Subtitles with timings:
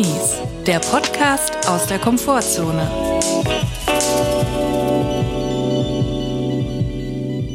[0.00, 2.90] Drinis, der Podcast aus der Komfortzone.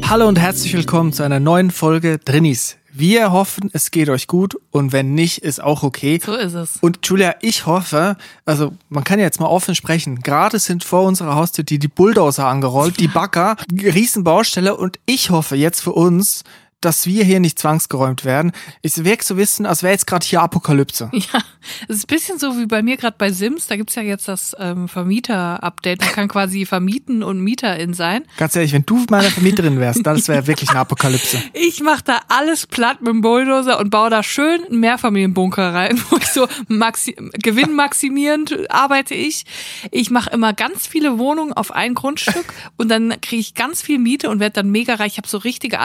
[0.08, 2.76] Hallo und herzlich willkommen zu einer neuen Folge Drinis.
[2.92, 6.20] Wir hoffen, es geht euch gut und wenn nicht, ist auch okay.
[6.24, 6.76] So ist es.
[6.80, 11.02] Und Julia, ich hoffe, also man kann ja jetzt mal offen sprechen, gerade sind vor
[11.02, 16.44] unserer Haustür die, die Bulldozer angerollt, die Bagger, Riesenbaustelle und ich hoffe jetzt für uns,
[16.80, 18.52] dass wir hier nicht zwangsgeräumt werden.
[18.82, 21.10] Es wirkt so wissen, als wäre jetzt gerade hier Apokalypse.
[21.32, 21.42] Ja,
[21.88, 23.66] es ist ein bisschen so wie bei mir gerade bei Sims.
[23.66, 26.00] Da gibt's ja jetzt das ähm, Vermieter-Update.
[26.00, 28.24] Man kann quasi vermieten und Mieterin sein.
[28.36, 31.42] Ganz ehrlich, wenn du meine Vermieterin wärst, das wäre wirklich eine Apokalypse.
[31.54, 36.00] Ich mache da alles platt mit dem Bulldozer und baue da schön einen Mehrfamilienbunker rein,
[36.10, 39.44] wo ich so maxi gewinnmaximierend arbeite ich.
[39.90, 43.98] Ich mache immer ganz viele Wohnungen auf ein Grundstück und dann kriege ich ganz viel
[43.98, 45.12] Miete und werde dann mega reich.
[45.12, 45.80] Ich habe so richtige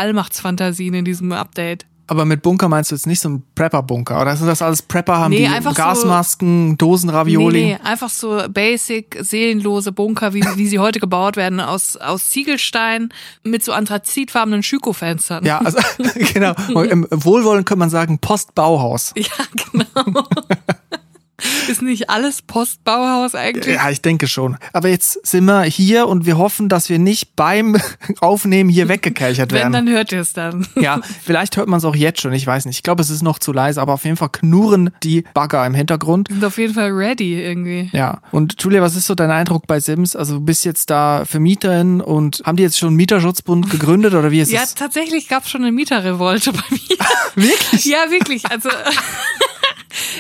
[0.81, 1.85] Allmachtsfantasien in diesem Update.
[2.08, 4.20] Aber mit Bunker meinst du jetzt nicht so ein Prepper-Bunker?
[4.21, 5.18] Oder sind das alles Prepper?
[5.20, 7.62] Haben Nee, die einfach so- Gasmasken, Dosen Ravioli?
[7.63, 12.29] Nee, nee, einfach so basic, seelenlose Bunker, wie, wie sie heute gebaut werden, aus, aus
[12.29, 15.46] Ziegelstein mit so anthrazitfarbenen Schüko-Fenstern.
[15.46, 15.77] Ja, also
[16.34, 16.54] genau.
[16.73, 19.13] Und Im Wohlwollen könnte man sagen Postbauhaus.
[19.21, 19.27] Ja,
[19.71, 20.23] genau.
[21.67, 23.75] Ist nicht alles Postbauhaus eigentlich?
[23.75, 24.57] Ja, ich denke schon.
[24.73, 27.77] Aber jetzt sind wir hier und wir hoffen, dass wir nicht beim
[28.21, 29.73] Aufnehmen hier weggekelchert Wenn, werden.
[29.73, 30.67] dann hört ihr es dann.
[30.79, 32.77] Ja, vielleicht hört man es auch jetzt schon, ich weiß nicht.
[32.77, 35.73] Ich glaube, es ist noch zu leise, aber auf jeden Fall knurren die Bagger im
[35.73, 36.27] Hintergrund.
[36.29, 37.89] Sind auf jeden Fall ready irgendwie.
[37.93, 40.15] Ja, und Julia, was ist so dein Eindruck bei Sims?
[40.15, 44.31] Also du bist jetzt da Vermieterin und haben die jetzt schon einen Mieterschutzbund gegründet oder
[44.31, 44.76] wie ist Ja, es?
[44.76, 46.98] tatsächlich gab es schon eine Mieterrevolte bei mir.
[47.35, 47.85] Wirklich?
[47.85, 48.49] Ja, wirklich.
[48.51, 48.70] Also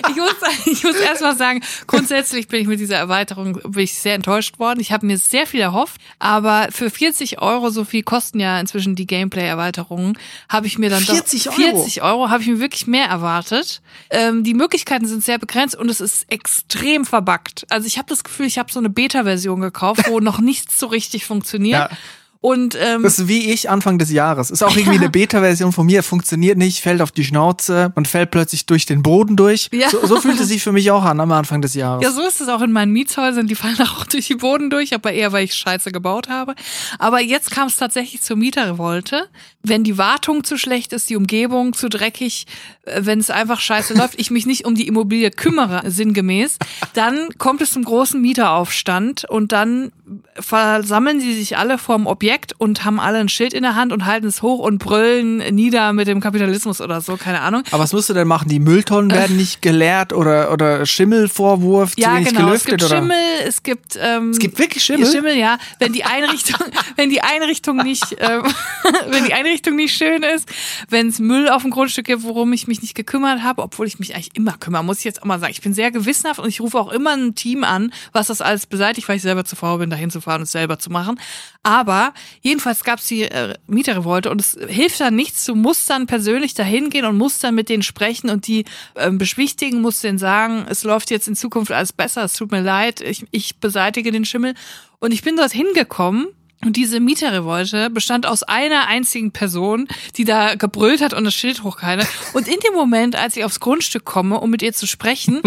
[0.09, 3.93] ich muss, ich muss erst mal sagen, grundsätzlich bin ich mit dieser Erweiterung bin ich
[3.93, 4.79] sehr enttäuscht worden.
[4.79, 8.95] Ich habe mir sehr viel erhofft, aber für 40 Euro, so viel kosten ja inzwischen
[8.95, 10.17] die Gameplay-Erweiterungen,
[10.49, 11.77] habe ich mir dann 40 doch Euro?
[11.77, 13.81] 40 Euro habe ich mir wirklich mehr erwartet.
[14.09, 17.65] Ähm, die Möglichkeiten sind sehr begrenzt und es ist extrem verbuggt.
[17.69, 20.87] Also ich habe das Gefühl, ich habe so eine Beta-Version gekauft, wo noch nichts so
[20.87, 21.91] richtig funktioniert.
[21.91, 21.97] Ja.
[22.41, 24.49] Und ähm, Das ist wie ich Anfang des Jahres.
[24.49, 28.31] Ist auch irgendwie eine Beta-Version von mir, funktioniert nicht, fällt auf die Schnauze, man fällt
[28.31, 29.69] plötzlich durch den Boden durch.
[29.71, 29.91] Ja.
[29.91, 32.03] So, so fühlt es sich für mich auch an am Anfang des Jahres.
[32.03, 33.45] Ja, so ist es auch in meinen Mietshäusern.
[33.45, 36.55] Die fallen auch durch die Boden durch, aber eher, weil ich Scheiße gebaut habe.
[36.97, 39.27] Aber jetzt kam es tatsächlich zur Mieterrevolte.
[39.61, 42.47] Wenn die Wartung zu schlecht ist, die Umgebung zu dreckig,
[42.85, 46.57] äh, wenn es einfach scheiße läuft, ich mich nicht um die Immobilie kümmere, sinngemäß,
[46.95, 49.91] dann kommt es zum großen Mieteraufstand und dann
[50.39, 54.05] versammeln sie sich alle vorm Objekt und haben alle ein Schild in der Hand und
[54.05, 57.63] halten es hoch und brüllen nieder mit dem Kapitalismus oder so, keine Ahnung.
[57.71, 58.47] Aber was musst du denn machen?
[58.49, 62.51] Die Mülltonnen werden nicht geleert oder, oder Schimmelvorwurf, Ja, wenig genau.
[62.51, 63.01] Es gelüftet gibt oder?
[63.01, 65.11] Schimmel, es gibt ähm, Es gibt wirklich Schimmel?
[65.11, 65.57] Schimmel, ja.
[65.79, 66.59] Wenn die Einrichtung,
[66.95, 68.43] wenn die Einrichtung nicht, ähm,
[69.09, 70.47] wenn die Einrichtung nicht schön ist,
[70.89, 73.99] wenn es Müll auf dem Grundstück gibt, worum ich mich nicht gekümmert habe, obwohl ich
[73.99, 75.51] mich eigentlich immer kümmere, muss ich jetzt auch mal sagen.
[75.51, 78.65] Ich bin sehr gewissenhaft und ich rufe auch immer ein Team an, was das alles
[78.65, 81.19] beseitigt, weil ich selber zu faul bin, dahin zu fahren und es selber zu machen.
[81.63, 85.45] Aber jedenfalls gab es die äh, Mieterrevolte und es hilft dann nichts.
[85.45, 88.65] Du musst dann persönlich dahin gehen und musst dann mit denen sprechen und die
[88.95, 92.61] ähm, beschwichtigen, musst denen sagen, es läuft jetzt in Zukunft alles besser, es tut mir
[92.61, 94.53] leid, ich, ich beseitige den Schimmel.
[94.99, 96.27] Und ich bin dort hingekommen
[96.63, 101.63] und diese Mieterrevolte bestand aus einer einzigen Person, die da gebrüllt hat und das Schild
[101.63, 102.07] hochgehalten.
[102.33, 105.41] Und in dem Moment, als ich aufs Grundstück komme, um mit ihr zu sprechen,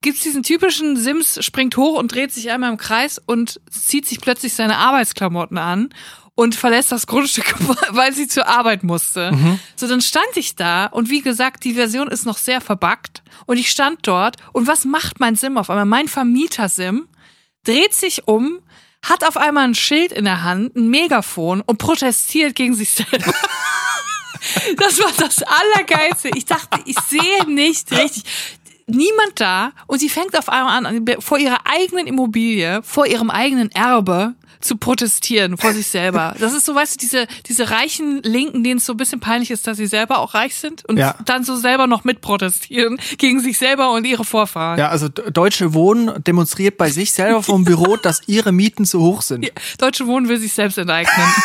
[0.00, 4.20] gibt's diesen typischen Sims springt hoch und dreht sich einmal im Kreis und zieht sich
[4.20, 5.90] plötzlich seine Arbeitsklamotten an
[6.34, 7.52] und verlässt das Grundstück,
[7.90, 9.32] weil sie zur Arbeit musste.
[9.74, 13.56] So, dann stand ich da und wie gesagt, die Version ist noch sehr verbuggt und
[13.56, 15.84] ich stand dort und was macht mein Sim auf einmal?
[15.84, 17.08] Mein Vermieter-Sim
[17.64, 18.60] dreht sich um,
[19.04, 23.34] hat auf einmal ein Schild in der Hand, ein Megafon und protestiert gegen sich selber.
[24.76, 26.30] Das war das Allergeilste.
[26.34, 28.24] Ich dachte, ich sehe nicht richtig.
[28.88, 33.70] Niemand da und sie fängt auf einmal an, vor ihrer eigenen Immobilie, vor ihrem eigenen
[33.70, 36.34] Erbe zu protestieren vor sich selber.
[36.38, 39.50] Das ist so, weißt du, diese, diese reichen Linken, denen es so ein bisschen peinlich
[39.50, 41.14] ist, dass sie selber auch reich sind und Ja.
[41.24, 44.78] dann so selber noch mit protestieren gegen sich selber und ihre Vorfahren.
[44.78, 49.22] Ja, also Deutsche Wohnen demonstriert bei sich selber vom Büro, dass ihre Mieten zu hoch
[49.22, 49.50] sind.
[49.78, 51.26] Deutsche Wohnen will sich selbst enteignen.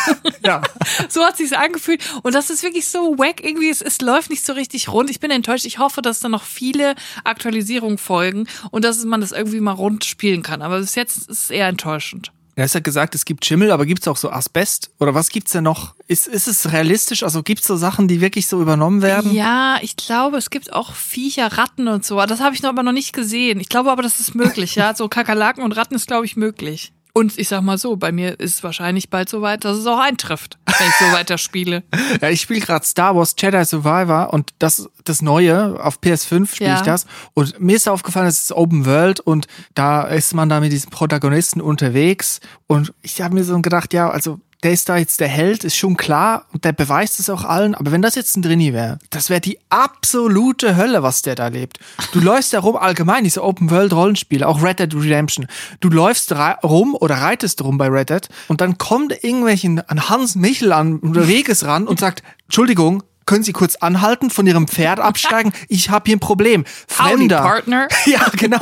[0.44, 0.60] Ja.
[1.08, 2.02] so hat sich's angefühlt.
[2.22, 3.42] Und das ist wirklich so wack.
[3.42, 5.08] Irgendwie, es, es läuft nicht so richtig rund.
[5.08, 5.64] Ich bin enttäuscht.
[5.64, 10.04] Ich hoffe, dass da noch viele Aktualisierungen folgen und dass man das irgendwie mal rund
[10.04, 10.60] spielen kann.
[10.60, 12.30] Aber bis jetzt ist es eher enttäuschend.
[12.56, 14.90] Du hast ja gesagt, es gibt Schimmel, aber gibt's auch so Asbest?
[15.00, 15.94] Oder was gibt's denn noch?
[16.06, 17.24] Ist, ist es realistisch?
[17.24, 19.32] Also gibt's so Sachen, die wirklich so übernommen werden?
[19.32, 22.24] Ja, ich glaube, es gibt auch Viecher, Ratten und so.
[22.26, 23.58] Das habe ich noch aber noch nicht gesehen.
[23.58, 24.94] Ich glaube aber, das ist möglich, ja.
[24.94, 26.92] So Kakerlaken und Ratten ist, glaube ich, möglich.
[27.16, 29.86] Und ich sag mal so, bei mir ist es wahrscheinlich bald so weit, dass es
[29.86, 31.84] auch eintrifft, wenn ich so weiter spiele.
[32.20, 36.70] Ja, ich spiele gerade Star Wars Jedi Survivor und das das Neue auf PS5 spiele
[36.70, 36.76] Ja.
[36.76, 40.58] ich das und mir ist aufgefallen, es ist Open World und da ist man da
[40.60, 44.96] mit diesen Protagonisten unterwegs und ich habe mir so gedacht, ja, also der ist da
[44.96, 48.14] jetzt der Held, ist schon klar und der beweist es auch allen, aber wenn das
[48.14, 51.78] jetzt ein Drini wäre, das wäre die absolute Hölle, was der da lebt.
[52.12, 55.46] Du läufst da rum, allgemein diese Open World Rollenspiele, auch Red Dead Redemption.
[55.80, 60.34] Du läufst rum oder reitest rum bei Red Dead und dann kommt irgendwelchen an Hans
[60.34, 65.52] Michel an der Wegesrand und sagt, Entschuldigung, können Sie kurz anhalten, von Ihrem Pferd absteigen?
[65.68, 66.64] Ich habe hier ein Problem.
[66.98, 67.40] Howdy, Fremder.
[67.40, 67.88] Partner.
[68.06, 68.60] Ja, genau.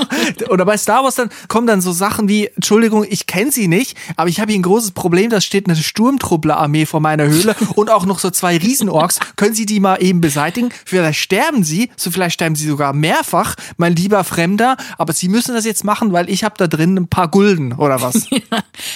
[0.51, 3.97] Oder bei Star Wars dann kommen dann so Sachen wie, Entschuldigung, ich kenne Sie nicht,
[4.17, 7.91] aber ich habe hier ein großes Problem, da steht eine Sturmtruppler-Armee vor meiner Höhle und
[7.91, 9.19] auch noch so zwei Riesenorks.
[9.37, 10.71] Können Sie die mal eben beseitigen?
[10.85, 15.55] Vielleicht sterben Sie, so vielleicht sterben Sie sogar mehrfach, mein lieber Fremder, aber Sie müssen
[15.55, 18.27] das jetzt machen, weil ich habe da drin ein paar Gulden oder was.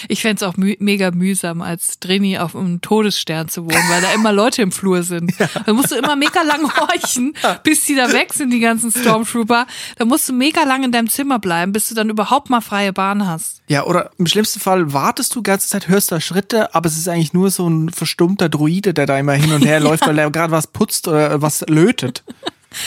[0.08, 4.12] Ich fänd's auch mü mega mühsam, als Drini auf einem Todesstern zu wohnen, weil da
[4.12, 5.32] immer Leute im Flur sind.
[5.64, 9.66] Da musst du immer mega lang horchen, bis die da weg sind, die ganzen Stormtrooper.
[9.96, 12.92] Da musst du mega lang in deinem Zimmer bleiben, bis du dann überhaupt mal freie
[12.92, 13.62] Bahn hast.
[13.68, 16.96] Ja, oder im schlimmsten Fall wartest du die ganze Zeit, hörst da Schritte, aber es
[16.96, 20.18] ist eigentlich nur so ein verstummter Druide, der da immer hin und her läuft, weil
[20.18, 22.22] er gerade was putzt oder was lötet.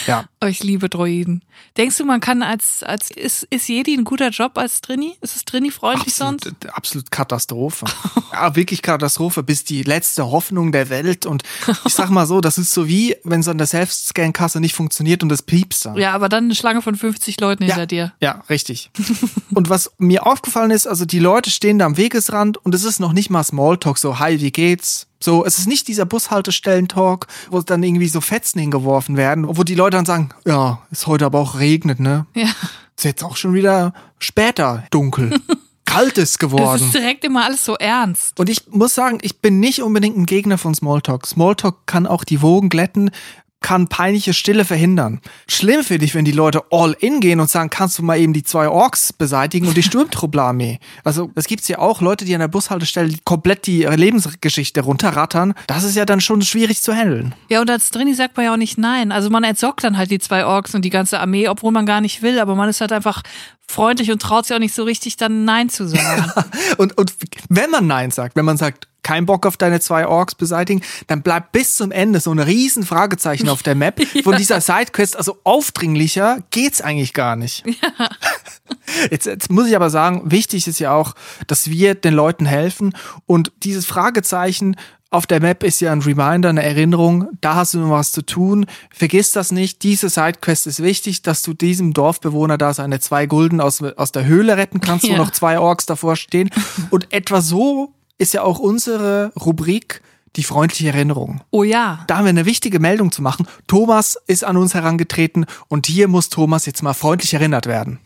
[0.07, 0.25] Ja.
[0.41, 1.43] Oh, ich liebe Droiden.
[1.77, 5.17] Denkst du, man kann als, als, ist, ist Jedi ein guter Job als Drini?
[5.21, 6.47] Ist es Drini-freundlich sonst?
[6.47, 7.85] Absolut, absolut Katastrophe.
[8.33, 11.25] ja, wirklich Katastrophe, bis die letzte Hoffnung der Welt.
[11.25, 11.43] Und
[11.85, 15.23] ich sag mal so, das ist so wie, wenn es an der Selbstscan-Kasse nicht funktioniert
[15.23, 15.97] und das piepst dann.
[15.97, 18.13] Ja, aber dann eine Schlange von 50 Leuten hinter dir.
[18.21, 18.91] Ja, richtig.
[19.53, 22.99] und was mir aufgefallen ist, also die Leute stehen da am Wegesrand und es ist
[22.99, 25.08] noch nicht mal Smalltalk, so, hi, wie geht's?
[25.21, 29.75] So, es ist nicht dieser Bushaltestellen-Talk, wo dann irgendwie so Fetzen hingeworfen werden, wo die
[29.75, 32.25] Leute dann sagen, ja, ist heute aber auch regnet, ne?
[32.35, 32.49] Ja.
[32.95, 35.39] Ist jetzt auch schon wieder später dunkel.
[35.89, 36.83] Kalt ist geworden.
[36.83, 38.39] ist direkt immer alles so ernst.
[38.39, 41.25] Und ich muss sagen, ich bin nicht unbedingt ein Gegner von Smalltalk.
[41.25, 43.09] Smalltalk kann auch die Wogen glätten,
[43.61, 45.19] kann peinliche Stille verhindern.
[45.47, 48.33] Schlimm finde ich, wenn die Leute all in gehen und sagen, kannst du mal eben
[48.33, 50.79] die zwei Orks beseitigen und die Sturmtruppler-Armee.
[51.03, 55.53] Also, das gibt's ja auch, Leute, die an der Bushaltestelle komplett die ihre Lebensgeschichte runterrattern.
[55.67, 57.35] Das ist ja dann schon schwierig zu handeln.
[57.49, 59.11] Ja, und als Drini sagt man ja auch nicht nein.
[59.11, 62.01] Also man entsorgt dann halt die zwei Orks und die ganze Armee, obwohl man gar
[62.01, 63.23] nicht will, aber man ist halt einfach
[63.67, 66.31] freundlich und traut sich auch nicht so richtig, dann Nein zu sagen.
[66.77, 67.13] Und, und
[67.49, 71.23] wenn man Nein sagt, wenn man sagt, kein Bock auf deine zwei Orks beseitigen, dann
[71.23, 75.17] bleibt bis zum Ende so ein riesen Fragezeichen auf der Map von dieser Sidequest.
[75.17, 77.63] Also aufdringlicher geht's eigentlich gar nicht.
[79.11, 81.13] Jetzt, jetzt muss ich aber sagen, wichtig ist ja auch,
[81.47, 82.93] dass wir den Leuten helfen
[83.25, 84.75] und dieses Fragezeichen
[85.11, 88.23] auf der Map ist ja ein Reminder, eine Erinnerung, da hast du noch was zu
[88.23, 88.67] tun.
[88.91, 93.59] Vergiss das nicht, diese Sidequest ist wichtig, dass du diesem Dorfbewohner da seine zwei Gulden
[93.59, 95.17] aus, aus der Höhle retten kannst, wo Ja.
[95.17, 96.51] noch zwei Orks davor stehen.
[96.91, 100.01] Und etwa so ist ja auch unsere Rubrik
[100.35, 101.41] die freundliche Erinnerung.
[101.49, 102.03] Oh ja.
[102.05, 103.47] Da haben wir eine wichtige Meldung zu machen.
[103.65, 107.99] Thomas ist an uns herangetreten und hier muss Thomas jetzt mal freundlich erinnert werden.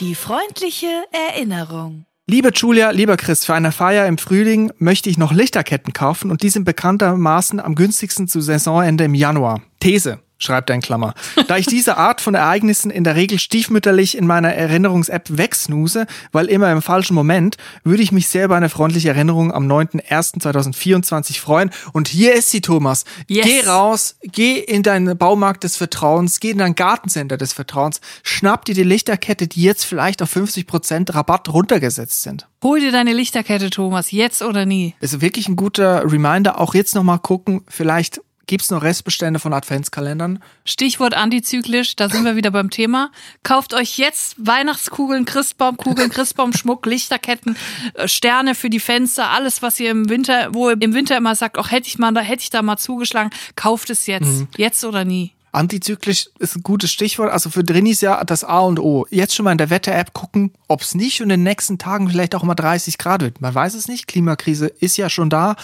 [0.00, 2.04] Die freundliche Erinnerung.
[2.26, 6.42] Liebe Julia, lieber Chris, für eine Feier im Frühling möchte ich noch Lichterketten kaufen und
[6.42, 9.62] die sind bekanntermaßen am günstigsten zu Saisonende im Januar.
[9.80, 10.20] These.
[10.42, 11.12] Schreibt er in Klammer.
[11.48, 16.46] Da ich diese Art von Ereignissen in der Regel stiefmütterlich in meiner Erinnerungs-App wegsnuse, weil
[16.46, 21.70] immer im falschen Moment, würde ich mich sehr über eine freundliche Erinnerung am 9.01.2024 freuen.
[21.92, 23.04] Und hier ist sie, Thomas.
[23.28, 23.44] Yes.
[23.44, 28.64] Geh raus, geh in deinen Baumarkt des Vertrauens, geh in dein Gartencenter des Vertrauens, schnapp
[28.64, 32.48] dir die Lichterkette, die jetzt vielleicht auf 50% Rabatt runtergesetzt sind.
[32.62, 34.94] Hol dir deine Lichterkette, Thomas, jetzt oder nie.
[35.00, 36.60] ist wirklich ein guter Reminder.
[36.60, 38.20] Auch jetzt nochmal gucken, vielleicht
[38.50, 40.42] gibt's noch Restbestände von Adventskalendern.
[40.64, 43.12] Stichwort antizyklisch, da sind wir wieder beim Thema.
[43.44, 47.56] Kauft euch jetzt Weihnachtskugeln, Christbaumkugeln, Christbaumschmuck, Lichterketten,
[47.94, 51.36] äh, Sterne für die Fenster, alles, was ihr im Winter, wo ihr im Winter immer
[51.36, 54.46] sagt, auch hätte ich mal da, hätte ich da mal zugeschlagen, kauft es jetzt.
[54.56, 55.32] Jetzt oder nie.
[55.52, 57.30] Antizyklisch ist ein gutes Stichwort.
[57.32, 59.06] Also für Drinis ja das A und O.
[59.10, 62.34] Jetzt schon mal in der Wetter-App gucken, ob's nicht und in den nächsten Tagen vielleicht
[62.34, 63.40] auch mal 30 Grad wird.
[63.40, 64.06] Man weiß es nicht.
[64.06, 65.56] Klimakrise ist ja schon da.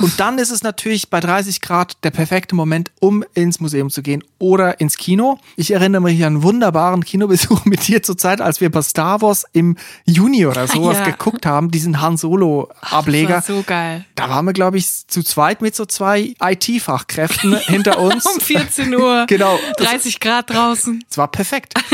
[0.00, 4.02] Und dann ist es natürlich bei 30 Grad der perfekte Moment, um ins Museum zu
[4.02, 5.38] gehen oder ins Kino.
[5.56, 9.22] Ich erinnere mich an einen wunderbaren Kinobesuch mit dir zur Zeit, als wir bei Star
[9.22, 11.04] Wars im Juni oder sowas Ja.
[11.04, 13.36] geguckt haben, diesen Han Solo-Ableger.
[13.36, 14.04] Das war so geil.
[14.14, 18.26] Da waren wir, glaube ich, zu zweit mit so zwei IT-Fachkräften hinter uns.
[18.26, 19.26] Um 14 Uhr.
[19.28, 19.58] Genau.
[19.76, 21.04] Das, 30 Grad draußen.
[21.08, 21.74] das war perfekt.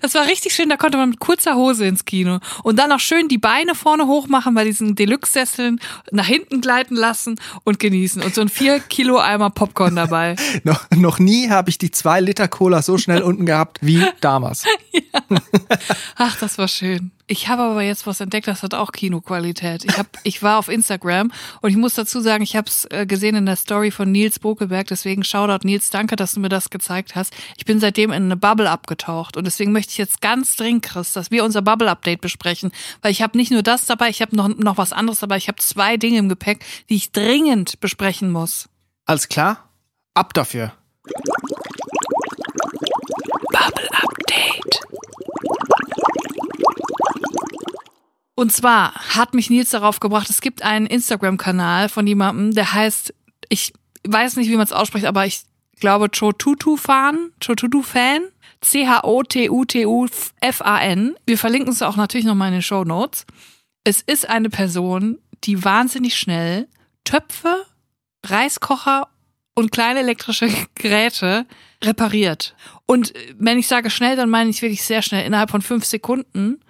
[0.00, 2.38] Das war richtig schön, da konnte man mit kurzer Hose ins Kino.
[2.62, 6.96] Und dann noch schön die Beine vorne hoch machen bei diesen Deluxe-Sesseln, nach hinten gleiten
[6.96, 8.22] lassen und genießen.
[8.22, 10.36] Und so ein 4 Kilo Eimer Popcorn dabei.
[10.64, 14.64] noch, noch nie habe ich die zwei Liter Cola so schnell unten gehabt wie damals.
[16.16, 17.10] Ach, das war schön.
[17.28, 19.84] Ich habe aber jetzt was entdeckt, das hat auch Kinoqualität.
[19.84, 23.04] Ich hab, ich war auf Instagram und ich muss dazu sagen, ich habe es äh,
[23.04, 26.70] gesehen in der Story von Nils Bokelberg, deswegen Shoutout Nils, danke, dass du mir das
[26.70, 27.34] gezeigt hast.
[27.56, 31.14] Ich bin seitdem in eine Bubble abgetaucht und deswegen möchte ich jetzt ganz dringend, Chris,
[31.14, 32.70] dass wir unser Bubble-Update besprechen,
[33.02, 35.48] weil ich habe nicht nur das dabei, ich habe noch, noch was anderes dabei, ich
[35.48, 38.68] habe zwei Dinge im Gepäck, die ich dringend besprechen muss.
[39.04, 39.68] Alles klar?
[40.14, 40.74] Ab dafür.
[43.52, 44.80] Bubble Update.
[48.36, 53.12] Und zwar hat mich Nils darauf gebracht, es gibt einen Instagram-Kanal von jemandem, der heißt,
[53.48, 53.72] ich
[54.06, 55.40] weiß nicht, wie man es ausspricht, aber ich
[55.80, 58.20] glaube Chotutu-Fan, Chotutu-Fan,
[58.60, 59.54] C-H-O-T-U-T-U-F-A-N.
[61.24, 63.24] Wir verlinken es auch natürlich nochmal in den Show Notes.
[63.84, 66.68] Es ist eine Person, die wahnsinnig schnell
[67.04, 67.64] Töpfe,
[68.24, 69.08] Reiskocher
[69.54, 71.46] und kleine elektrische Geräte
[71.82, 72.54] repariert.
[72.84, 76.60] Und wenn ich sage schnell, dann meine ich wirklich sehr schnell, innerhalb von fünf Sekunden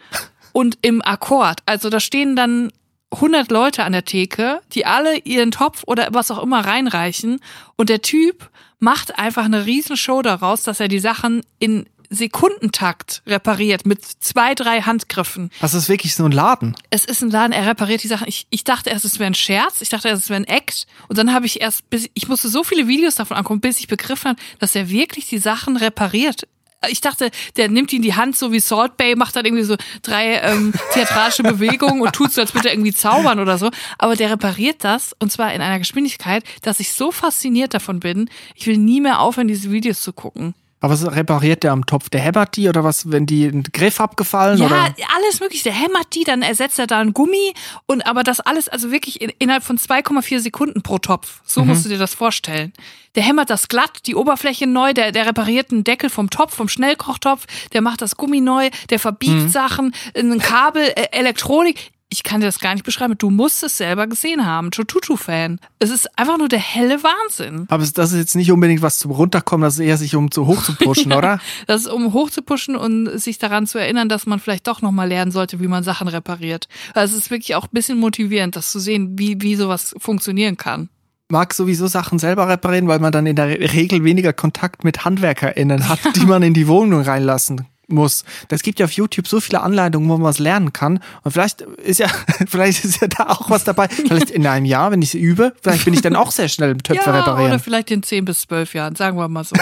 [0.57, 1.61] und im Akkord.
[1.67, 2.73] Also da stehen dann
[3.13, 7.41] 100 Leute an der Theke, die alle ihren Topf oder was auch immer reinreichen
[7.77, 8.49] und der Typ
[8.79, 14.81] macht einfach eine Riesenshow daraus, dass er die Sachen in Sekundentakt repariert mit zwei, drei
[14.81, 15.51] Handgriffen.
[15.61, 16.75] Das ist wirklich so ein Laden.
[16.89, 18.27] Es ist ein Laden, er repariert die Sachen.
[18.27, 19.83] Ich, ich dachte erst, es wäre ein Scherz.
[19.83, 20.87] Ich dachte erst, es wäre ein Act.
[21.09, 23.89] Und dann habe ich erst, bis, ich musste so viele Videos davon angucken, bis ich
[23.89, 26.47] begriffen habe, dass er wirklich die Sachen repariert.
[26.89, 29.65] Ich dachte, der nimmt ihn in die Hand, so wie Salt Bay, macht dann irgendwie
[29.65, 33.71] so drei ähm, theatralische Bewegungen und tut so, als würde er irgendwie zaubern oder so.
[33.99, 38.29] Aber der repariert das und zwar in einer Geschwindigkeit, dass ich so fasziniert davon bin,
[38.55, 40.55] ich will nie mehr aufhören, diese Videos zu gucken.
[40.81, 42.11] Aber was repariert der am Topf?
[42.11, 44.59] Der hämmert die oder was, wenn die ein Griff abgefallen?
[44.59, 44.95] Ja, oder?
[45.17, 45.65] alles mögliche.
[45.65, 47.55] Der hämmert die, dann ersetzt er da ein Gummi
[47.87, 51.41] und aber das alles, also wirklich in, innerhalb von 2,4 Sekunden pro Topf.
[51.47, 51.69] So Mhm.
[51.69, 52.73] musst du dir das vorstellen.
[53.15, 56.69] Der hämmert das glatt, die Oberfläche neu, der, der repariert einen Deckel vom Topf, vom
[56.69, 59.49] Schnellkochtopf, der macht das Gummi neu, der verbiegt Mhm.
[59.49, 61.93] Sachen, ein Kabel, äh, Elektronik.
[62.09, 63.17] Ich kann dir das gar nicht beschreiben.
[63.19, 64.71] Du musst es selber gesehen haben.
[64.71, 65.59] Chotutu-Fan.
[65.81, 67.67] Es ist einfach nur der helle Wahnsinn.
[67.69, 70.47] Aber das ist jetzt nicht unbedingt was zum Runterkommen, das ist eher sich um zu
[70.47, 71.41] hoch zu pushen, oder?
[71.67, 75.33] Das ist, um hochzupuschen und sich daran zu erinnern, dass man vielleicht doch nochmal lernen
[75.33, 76.69] sollte, wie man Sachen repariert.
[76.95, 80.57] Also es ist wirklich auch ein bisschen motivierend, das zu sehen, wie, wie sowas funktionieren
[80.57, 80.89] kann.
[81.29, 85.89] Mag sowieso Sachen selber reparieren, weil man dann in der Regel weniger Kontakt mit HandwerkerInnen
[85.89, 88.25] hat, die man in die Wohnung reinlassen muss.
[88.49, 91.01] Es gibt ja auf YouTube so viele Anleitungen, wo man was lernen kann.
[91.23, 92.09] Und vielleicht ist ja,
[92.49, 93.89] vielleicht ist ja da auch was dabei.
[93.89, 96.71] Vielleicht in einem Jahr, wenn ich sie übe, vielleicht bin ich dann auch sehr schnell
[96.71, 97.53] im Töpfe ja, reparieren.
[97.53, 99.57] oder vielleicht in 10 bis 12 Jahren, sagen wir mal so.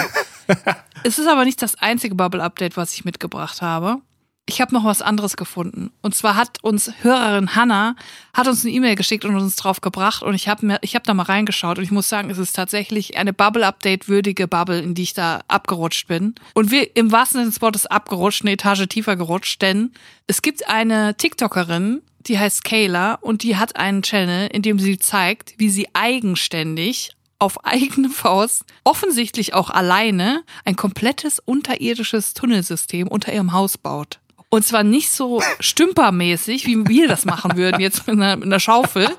[1.03, 3.97] es ist aber nicht das einzige Bubble-Update, was ich mitgebracht habe.
[4.47, 5.91] Ich habe noch was anderes gefunden.
[6.03, 7.95] Und zwar hat uns Hörerin Hanna
[8.31, 10.21] hat uns eine E-Mail geschickt und uns drauf gebracht.
[10.21, 12.55] Und ich habe mir, ich habe da mal reingeschaut und ich muss sagen, es ist
[12.55, 16.35] tatsächlich eine Bubble-Update würdige Bubble, in die ich da abgerutscht bin.
[16.53, 19.93] Und wir im wahrsten Sinne des Wortes abgerutscht, eine Etage tiefer gerutscht, denn
[20.27, 24.99] es gibt eine TikTokerin, die heißt Kayla und die hat einen Channel, in dem sie
[24.99, 33.33] zeigt, wie sie eigenständig auf eigene Faust, offensichtlich auch alleine, ein komplettes unterirdisches Tunnelsystem unter
[33.33, 34.19] ihrem Haus baut.
[34.55, 38.61] Und zwar nicht so stümpermäßig, wie wir das machen würden jetzt mit einer, mit einer
[38.61, 39.09] Schaufel,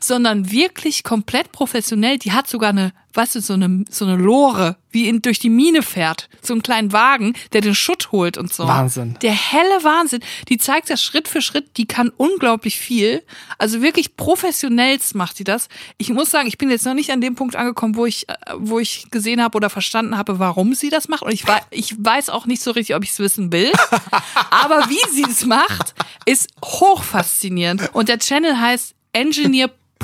[0.00, 2.16] sondern wirklich komplett professionell.
[2.16, 5.50] Die hat sogar eine, weißt du, so eine, so eine Lore, wie in, durch die
[5.50, 6.28] Mine fährt.
[6.42, 8.66] So einen kleinen Wagen, der den Schutt holt und so.
[8.66, 9.16] Wahnsinn.
[9.22, 10.20] Der helle Wahnsinn.
[10.48, 11.76] Die zeigt das Schritt für Schritt.
[11.76, 13.22] Die kann unglaublich viel.
[13.58, 15.68] Also wirklich professionellst macht die das.
[15.98, 18.34] Ich muss sagen, ich bin jetzt noch nicht an dem Punkt angekommen, wo ich, äh,
[18.56, 21.22] wo ich gesehen habe oder verstanden habe, warum sie das macht.
[21.22, 23.72] Und ich, wei- ich weiß auch nicht so richtig, ob ich es wissen will.
[24.50, 25.94] Aber wie sie es macht,
[26.24, 27.90] ist hochfaszinierend.
[27.92, 28.94] Und der Channel heißt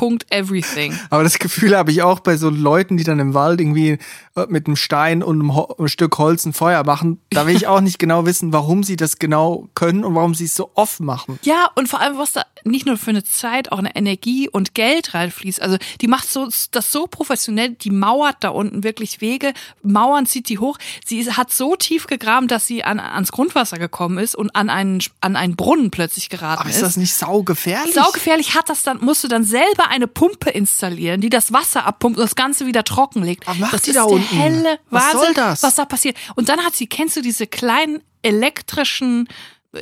[0.00, 0.98] Engineer.everything.
[1.10, 3.98] Aber das Gefühl habe ich auch bei so Leuten, die dann im Wald irgendwie
[4.34, 7.20] äh, mit einem Stein und einem, Ho Stück Holz ein Feuer machen.
[7.30, 10.44] Da will ich auch nicht genau wissen, warum sie das genau können und warum sie
[10.44, 11.38] es so oft machen.
[11.42, 14.74] Ja, und vor allem, was da nicht nur für eine Zeit, auch eine Energie und
[14.74, 15.60] Geld reinfließt.
[15.60, 20.48] Also die macht so das so professionell, die mauert da unten wirklich Wege, Mauern zieht
[20.48, 20.78] die hoch.
[21.04, 24.70] Sie ist, hat so tief gegraben, dass sie an, ans Grundwasser gekommen ist und an
[24.70, 27.94] einen, an einen Brunnen plötzlich geraten Aber ist das nicht saugefährlich?
[27.94, 32.18] Saugefährlich hat das dann, musst du dann selber eine Pumpe installieren, die das Wasser abpumpt
[32.18, 33.46] und das Ganze wieder trocken legt.
[33.46, 34.36] Was macht das ist da der unten?
[34.36, 35.62] helle Was Wahnsinn, soll das?
[35.62, 36.16] was da passiert.
[36.34, 39.28] Und dann hat sie, kennst du diese kleinen elektrischen,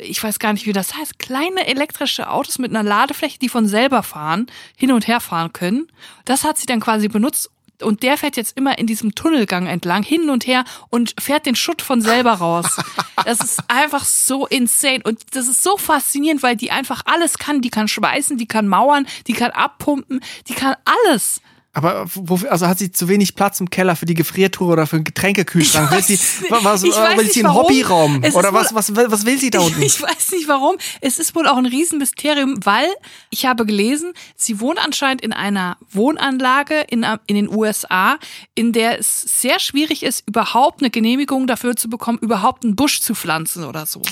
[0.02, 3.66] ich weiß gar nicht, wie das heißt, kleine elektrische Autos mit einer Ladefläche, die von
[3.66, 5.88] selber fahren, hin und her fahren können.
[6.24, 7.50] Das hat sie dann quasi benutzt.
[7.82, 11.56] Und der fährt jetzt immer in diesem Tunnelgang entlang, hin und her und fährt den
[11.56, 12.66] Schutt von selber raus.
[13.26, 15.00] Das ist einfach so insane.
[15.04, 17.60] Und das ist so faszinierend, weil die einfach alles kann.
[17.60, 21.42] Die kann schweißen, die kann mauern, die kann abpumpen, die kann alles.
[21.72, 24.96] Aber wo, also hat sie zu wenig Platz im Keller für die Gefriertruhe oder für
[24.96, 25.92] einen Getränkekühlschrank?
[25.92, 27.54] Will sie, was, ich will sie einen.
[27.54, 28.22] Hobbyraum?
[28.24, 29.80] Es Oder was, was, was will sie da unten?
[29.90, 30.76] Ich weiß nicht warum.
[31.00, 32.88] Es ist wohl auch ein Riesenmysterium, weil
[33.30, 38.18] ich habe gelesen, sie wohnt anscheinend in einer Wohnanlage in, in den USA,
[38.56, 43.00] in der es sehr schwierig ist, überhaupt eine Genehmigung dafür zu bekommen, überhaupt einen Busch
[43.00, 44.02] zu pflanzen oder so.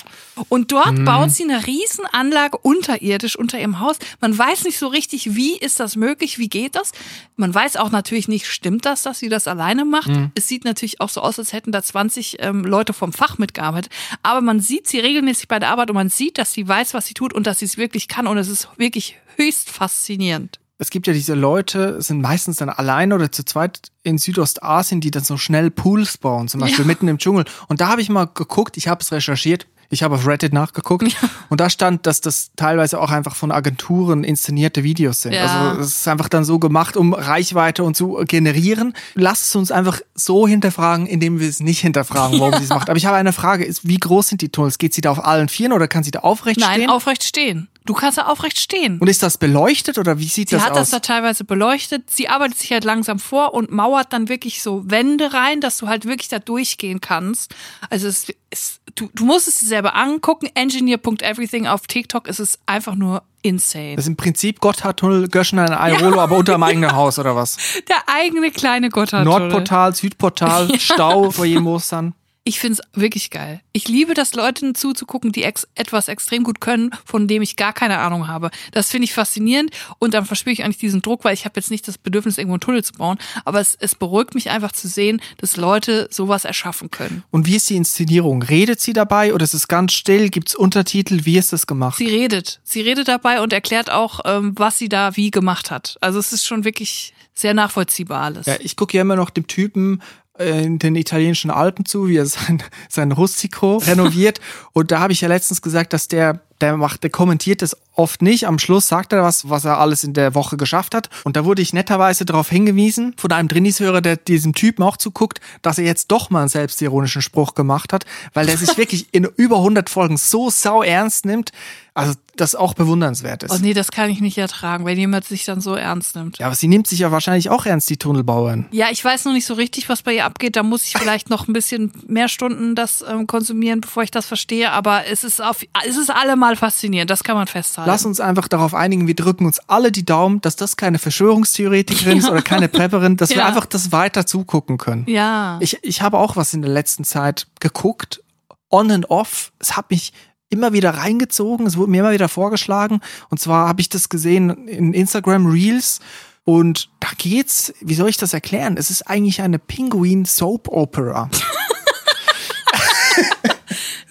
[0.49, 1.05] Und dort Mhm.
[1.05, 3.97] baut sie eine Riesenanlage unterirdisch unter ihrem Haus.
[4.21, 6.93] Man weiß nicht so richtig, wie ist das möglich, wie geht das.
[7.37, 10.09] Man weiß auch natürlich nicht, stimmt das, dass sie das alleine macht.
[10.09, 10.31] Mhm.
[10.35, 13.93] Es sieht natürlich auch so aus, als hätten da 20 ähm, Leute vom Fach mitgearbeitet.
[14.23, 17.07] Aber man sieht sie regelmäßig bei der Arbeit und man sieht, dass sie weiß, was
[17.07, 18.27] sie tut und dass sie es wirklich kann.
[18.27, 20.59] Und es ist wirklich höchst faszinierend.
[20.81, 25.11] es gibt ja diese Leute, sind meistens dann alleine oder zu zweit in Südostasien, die
[25.11, 26.87] dann so schnell Pools bauen, zum Beispiel Ja.
[26.87, 27.45] mitten im Dschungel.
[27.69, 31.17] Und da habe ich mal geguckt, ich habe es recherchiert, ich habe auf Reddit nachgeguckt
[31.49, 35.33] und da stand, dass das teilweise auch einfach von Agenturen inszenierte Videos sind.
[35.33, 35.45] Ja.
[35.45, 38.95] Also es ist einfach dann so gemacht, um Reichweite und zu generieren.
[39.15, 42.91] Lasst es uns einfach so hinterfragen, indem wir es nicht hinterfragen, warum sie es macht.
[42.91, 44.79] Aber ich habe eine Frage, ist, wie groß sind die Tunnels?
[44.79, 46.91] Geht sie da auf allen Vieren oder kann sie da aufrecht Nein, stehen?
[46.91, 47.69] aufrecht stehen.
[47.89, 48.99] Du kannst da aufrecht stehen.
[48.99, 50.77] und ist das beleuchtet oder wie sieht Sie das hat aus?
[50.77, 52.11] das da teilweise beleuchtet.
[52.11, 55.89] Sie arbeitet sich halt langsam vor und mauert dann wirklich so Wände rein, dass du
[55.89, 57.55] halt wirklich da durchgehen kannst.
[57.89, 60.51] Also es ist, du, du musst es dir selber angucken.
[60.55, 63.97] Engineer.everything auf TikTok ist es einfach nur insane.
[63.97, 67.57] Das ist im Prinzip Gotthardtunnel, Göschen ein Airolo, aber unter dem eigenen Haus oder was?
[67.89, 69.25] Der eigene kleine Gotthard.
[69.25, 72.13] Nordportal, Südportal, Stau vor jedem Ostern.
[72.49, 73.61] Ich find's wirklich geil.
[73.73, 77.75] Ich liebe das, Leuten zuzugucken, die ex etwas extrem gut können, von dem ich gar
[77.75, 78.51] keine Ahnung habe.
[78.73, 81.71] Das finde ich faszinierend und dann verspüre ich eigentlich diesen Druck, weil ich habe jetzt
[81.71, 84.89] nicht das Bedürfnis, irgendwo einen Tunnel zu bauen, aber es, es beruhigt mich einfach zu
[84.89, 87.23] sehen, dass Leute sowas erschaffen können.
[87.31, 88.43] Und wie ist die Inszenierung?
[88.43, 90.31] Redet sie dabei oder ist es ganz still?
[90.31, 91.27] Gibt's Untertitel?
[91.27, 91.99] Wie ist das gemacht?
[91.99, 92.61] Sie redet.
[92.65, 95.99] Sie redet dabei und erklärt auch, ähm, was sie da wie gemacht hat.
[96.01, 98.47] Also es ist schon wirklich sehr nachvollziehbar alles.
[98.47, 100.01] Ja, ich gucke ja immer noch dem Typen
[100.39, 104.41] in den italienischen Alpen zu, wie er sein, sein Rustico renoviert.
[104.73, 108.23] Und da habe ich ja letztens gesagt, dass der, der macht, der kommentiert das oft
[108.23, 108.47] nicht.
[108.47, 111.11] Am Schluss sagt er was, was er alles in der Woche geschafft hat.
[111.25, 115.41] Und da wurde ich netterweise darauf hingewiesen, von einem Trainingshörer, der diesem Typen auch zuguckt,
[115.63, 119.25] dass er jetzt doch mal einen selbstironischen Spruch gemacht hat, weil der sich wirklich in
[119.25, 121.53] über 100 Folgen so sau ernst nimmt.
[121.95, 123.51] Also, das auch bewundernswert ist.
[123.51, 126.39] Oh nee, das kann ich nicht ertragen, wenn jemand sich dann so ernst nimmt.
[126.39, 128.67] Ja, aber sie nimmt sich ja wahrscheinlich auch ernst, die Tunnelbauerin.
[128.71, 130.55] Ja, ich weiß noch nicht so richtig, was bei ihr abgeht.
[130.55, 134.27] Da muss ich vielleicht noch ein bisschen mehr Stunden das ähm, konsumieren, bevor ich das
[134.27, 134.71] verstehe.
[134.71, 137.11] Aber es ist auf, es ist allemal faszinierend.
[137.11, 137.89] Das kann man festhalten.
[137.91, 142.19] Lass uns einfach darauf einigen, wir drücken uns alle die Daumen, dass das keine Verschwörungstheoretikerin
[142.19, 143.47] ist oder keine Prepperin, dass wir Ja.
[143.47, 145.05] einfach das weiter zugucken können.
[145.09, 145.59] ja.
[145.61, 148.23] Ich, ich habe auch was in der letzten Zeit geguckt,
[148.71, 149.53] on and off.
[149.59, 150.13] Es hat mich
[150.51, 153.01] immer wieder reingezogen, es wurde mir immer wieder vorgeschlagen.
[153.29, 156.01] Und zwar habe ich das gesehen in Instagram Reels.
[156.45, 158.77] Und da geht's, wie soll ich das erklären?
[158.79, 161.29] Es ist eigentlich eine Pinguin Soap Opera.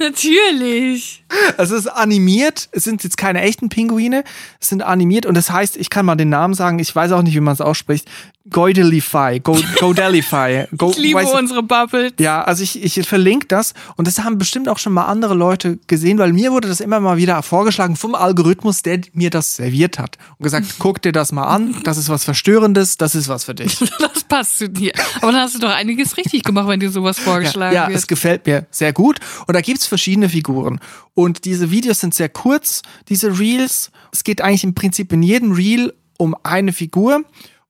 [0.07, 1.23] Natürlich.
[1.57, 4.23] Also es ist animiert, es sind jetzt keine echten Pinguine,
[4.61, 7.21] es sind animiert und das heißt, ich kann mal den Namen sagen, ich weiß auch
[7.21, 8.07] nicht, wie man es ausspricht.
[8.49, 10.67] Goidelify, Go, Godelify.
[10.75, 12.13] Go, Ich liebe unsere Bubbles.
[12.19, 15.79] Ja, also ich, ich verlinke das und das haben bestimmt auch schon mal andere Leute
[15.87, 19.99] gesehen, weil mir wurde das immer mal wieder vorgeschlagen vom Algorithmus, der mir das serviert
[19.99, 23.43] hat und gesagt, guck dir das mal an, das ist was Verstörendes, das ist was
[23.45, 23.77] für dich.
[23.99, 24.93] Das passt zu dir.
[25.21, 27.97] Aber dann hast du doch einiges richtig gemacht, wenn dir sowas vorgeschlagen ja, wird.
[27.97, 29.19] es gefällt mir sehr gut.
[29.47, 30.79] Und da gibt's verschiedene Figuren.
[31.13, 33.91] Und diese Videos sind sehr kurz, diese Reels.
[34.11, 37.23] Es geht eigentlich im Prinzip in jedem Reel um eine Figur.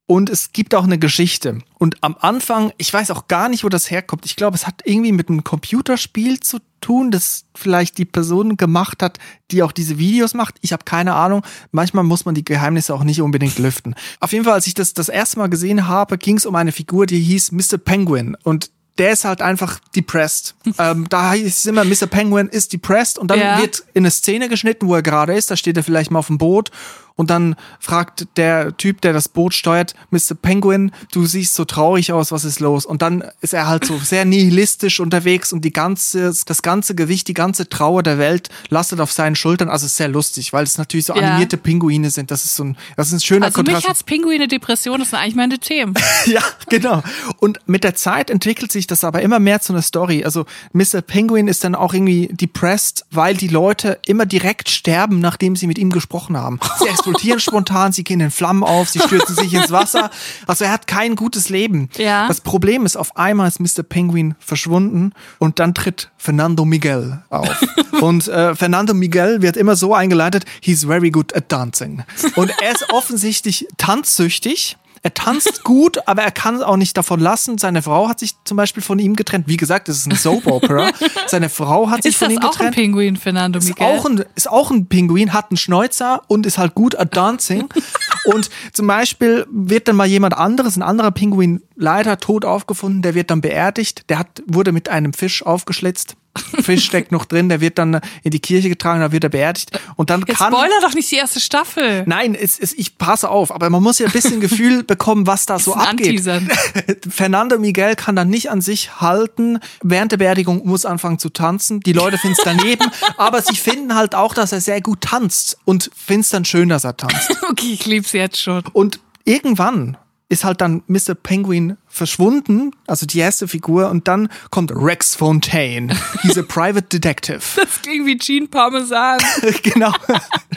[0.09, 1.59] Und es gibt auch eine Geschichte.
[1.77, 4.25] Und am Anfang, ich weiß auch gar nicht, wo das herkommt.
[4.25, 9.03] Ich glaube, es hat irgendwie mit einem Computerspiel zu tun, das vielleicht die Person gemacht
[9.03, 9.19] hat,
[9.51, 10.55] die auch diese Videos macht.
[10.61, 11.43] Ich habe keine Ahnung.
[11.71, 13.95] Manchmal muss man die Geheimnisse auch nicht unbedingt lüften.
[14.21, 16.71] Auf jeden Fall, als ich das das erste Mal gesehen habe, ging es um eine
[16.71, 17.77] Figur, die hieß Mr.
[17.77, 18.37] Penguin.
[18.43, 20.55] Und der ist halt einfach depressed.
[20.79, 22.07] ähm, da heißt es immer, Mr.
[22.07, 23.59] Penguin ist depressed und dann Ja.
[23.59, 25.51] wird in eine Szene geschnitten, wo er gerade ist.
[25.51, 26.71] Da steht er vielleicht mal auf dem Boot
[27.17, 30.35] und dann fragt der Typ, der das Boot steuert, Mr.
[30.41, 32.85] Penguin, du siehst so traurig aus, was ist los?
[32.85, 37.27] Und dann ist er halt so sehr nihilistisch unterwegs und die ganze, das ganze Gewicht,
[37.27, 39.67] die ganze Trauer der Welt lastet auf seinen Schultern.
[39.67, 41.21] Also ist sehr lustig, weil es natürlich so Ja.
[41.23, 42.31] animierte Pinguine sind.
[42.31, 43.89] Das ist so ein, das ist ein schöner Also mich Kontrast.
[43.89, 45.93] hat's Pinguine Depression, das sind eigentlich meine Themen.
[46.27, 47.01] Ja, genau.
[47.39, 50.23] Und mit der Zeit entwickelt sich das aber immer mehr zu einer Story.
[50.23, 51.01] Also Mr.
[51.01, 55.77] Penguin ist dann auch irgendwie depressed, weil die Leute immer direkt sterben, nachdem sie mit
[55.79, 56.59] ihm gesprochen haben.
[56.77, 60.09] Zuerst explodieren spontan, sie gehen in Flammen auf, sie stürzen sich ins Wasser.
[60.45, 61.89] Also er hat kein gutes Leben.
[61.97, 62.27] Ja.
[62.27, 63.83] Das Problem ist, auf einmal ist Mr.
[63.83, 67.61] Penguin verschwunden und dann tritt Fernando Miguel auf.
[68.01, 72.03] und äh, Fernando Miguel wird immer so eingeleitet, he's very good at dancing.
[72.35, 74.77] Und er ist offensichtlich tanzsüchtig.
[75.07, 77.57] Er tanzt gut, aber er kann es auch nicht davon lassen.
[77.57, 79.47] Seine Frau hat sich zum Beispiel von ihm getrennt.
[79.47, 80.89] Wie gesagt, es ist ein Soap Opera.
[81.27, 82.75] Seine Frau hat sich Ist von das ihm auch ein getrennt.
[82.75, 83.87] Pinguin, Fernando Ist Miguel?
[83.87, 87.69] auch, ein, ist auch ein Pinguin, hat einen Schnäuzer und ist halt gut at dancing.
[88.25, 93.15] und zum Beispiel wird dann mal jemand anderes, ein anderer Pinguin, leider tot aufgefunden, der
[93.15, 94.09] wird dann beerdigt.
[94.09, 96.17] Der hat, wurde mit einem Fisch aufgeschlitzt.
[96.61, 99.79] Fisch steckt noch drin, der wird dann in die Kirche getragen, da wird er beerdigt.
[99.95, 100.53] Und dann Jetzt kann.
[100.53, 102.03] spoiler doch nicht die erste Staffel.
[102.05, 105.45] Nein, es, es, ich passe auf, aber man muss ja ein bisschen Gefühl bekommen, was
[105.45, 106.23] da so abgeht.
[107.09, 109.59] Fernando Miguel kann dann nicht an sich halten.
[109.81, 111.79] Während der Beerdigung muss anfangen zu tanzen.
[111.81, 115.57] Die Leute finden es daneben, aber sie finden halt auch, dass er sehr gut tanzt
[115.65, 117.35] und finden es dann schön, dass er tanzt.
[117.49, 118.63] Okay, ich lieb's jetzt schon.
[118.73, 119.97] Und irgendwann
[120.29, 121.15] ist halt dann Mr.
[121.15, 125.95] Penguin verschwunden, also die erste Figur, und dann kommt Rex Fontaine.
[126.21, 127.39] He's a private detective.
[127.55, 129.19] Das klingt wie Gene Parmesan.
[129.63, 129.93] genau.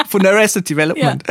[0.08, 1.22] Von Arrested Development.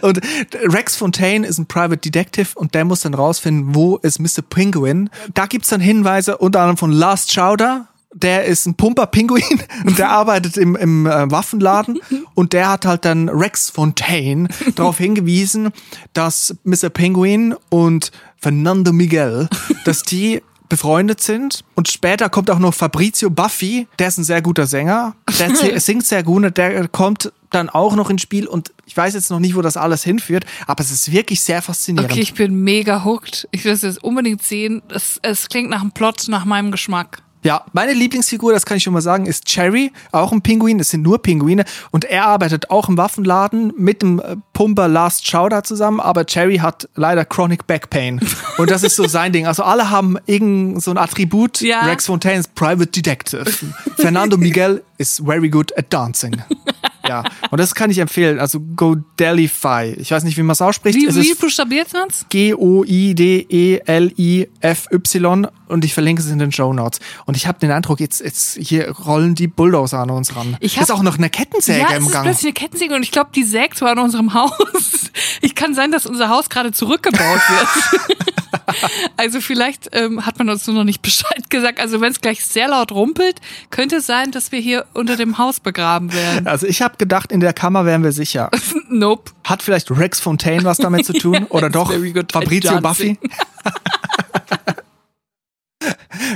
[0.00, 0.20] Und
[0.54, 4.42] Rex Fontaine ist ein Private Detective und der muss dann rausfinden, wo ist Mr.
[4.48, 5.10] Penguin.
[5.34, 7.88] Da gibt's dann Hinweise unter anderem von Last Chowder.
[8.14, 12.00] Der ist ein Pumper-Pinguin und der arbeitet im, im äh, Waffenladen
[12.34, 15.70] und der hat halt dann Rex Fontaine darauf hingewiesen,
[16.14, 16.88] dass Mr.
[16.88, 19.48] Penguin und Fernando Miguel,
[19.84, 21.64] dass die befreundet sind.
[21.74, 25.14] Und später kommt auch noch Fabrizio Buffy, der ist ein sehr guter Sänger.
[25.38, 29.14] Der singt sehr gut und der kommt dann auch noch ins Spiel und ich weiß
[29.14, 32.12] jetzt noch nicht, wo das alles hinführt, aber es ist wirklich sehr faszinierend.
[32.12, 33.48] Okay, ich bin mega hooked.
[33.50, 34.82] Ich will es jetzt unbedingt sehen.
[34.88, 37.22] Es, es klingt nach einem Plot, nach meinem Geschmack.
[37.48, 40.80] Ja, meine Lieblingsfigur, das kann ich schon mal sagen, ist Cherry, auch ein Pinguin.
[40.80, 45.26] Es sind nur Pinguine und er arbeitet auch im Waffenladen mit dem äh, Pumper Last
[45.26, 48.20] Chowder zusammen, aber Cherry hat leider Chronic Back Pain
[48.58, 49.46] und das ist so sein Ding.
[49.46, 51.62] Also alle haben irgend so ein Attribut.
[51.62, 51.86] Ja.
[51.86, 53.46] Rex Fontaine ist Private Detective.
[53.96, 56.36] Fernando Miguel ist very good at dancing.
[57.08, 58.38] Ja, und das kann ich empfehlen.
[58.38, 59.94] Also Godelify.
[59.98, 60.96] Ich weiß nicht, wie man es ausspricht.
[60.98, 62.26] Wie, es wie ist buchstabiert man's?
[64.18, 67.00] G-O-I-D-E-L-I-F-Y und ich verlinke es in den Show Notes.
[67.26, 70.56] Und ich habe den Eindruck, jetzt, jetzt hier rollen die Bulldozer an uns ran.
[70.60, 72.24] Ich ist hab- auch noch eine Kettensäge Ja, es im ist Gang.
[72.24, 75.10] plötzlich eine Kettensäge und ich glaube, die sägt zwar an unserem Haus.
[75.40, 77.68] Ich kann sein, dass unser Haus gerade zurückgebaut wird.
[79.16, 81.80] also vielleicht ähm, hat man uns nur noch nicht Bescheid gesagt.
[81.80, 85.38] Also wenn es gleich sehr laut rumpelt, könnte es sein, dass wir hier unter dem
[85.38, 86.46] Haus begraben werden.
[86.46, 88.50] Also ich habe gedacht, in der Kammer wären wir sicher.
[88.88, 89.30] nope.
[89.44, 91.44] Hat vielleicht Rex Fontaine was damit zu tun?
[91.48, 91.92] Oder doch
[92.30, 92.80] Fabrizio.
[92.80, 93.18] Buffy?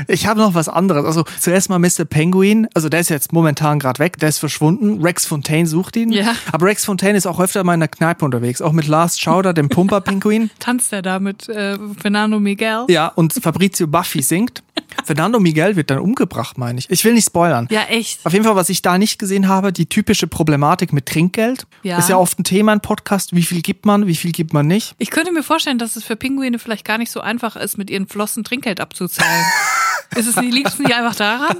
[0.08, 1.04] Ich habe noch was anderes.
[1.04, 2.04] Also zuerst mal Mr.
[2.04, 2.68] Penguin.
[2.74, 4.18] Also der ist jetzt momentan gerade weg.
[4.18, 5.02] Der ist verschwunden.
[5.02, 6.12] Rex Fontaine sucht ihn.
[6.12, 6.34] Ja.
[6.50, 8.62] Aber Rex Fontaine ist auch öfter mal in der Kneipe unterwegs.
[8.62, 10.50] Auch mit Last Chowder, dem Pumper-Pinguin.
[10.58, 12.86] Tanzt er da mit äh, Fernando Miguel?
[12.88, 14.62] Ja, und Fabrizio Buffy singt.
[15.04, 16.90] Fernando Miguel wird dann umgebracht, meine ich.
[16.90, 17.68] Ich will nicht spoilern.
[17.70, 18.24] Ja, echt.
[18.24, 21.66] Auf jeden Fall, was ich da nicht gesehen habe, die typische Problematik mit Trinkgeld.
[21.82, 21.98] Ja.
[21.98, 23.34] Ist ja oft ein Thema im Podcast.
[23.34, 24.94] Wie viel gibt man, wie viel gibt man nicht?
[24.98, 27.90] Ich könnte mir vorstellen, dass es für Pinguine vielleicht gar nicht so einfach ist, mit
[27.90, 29.44] ihren Flossen Trinkgeld abzuzahlen.
[30.16, 31.56] ist es liegt es nicht einfach daran?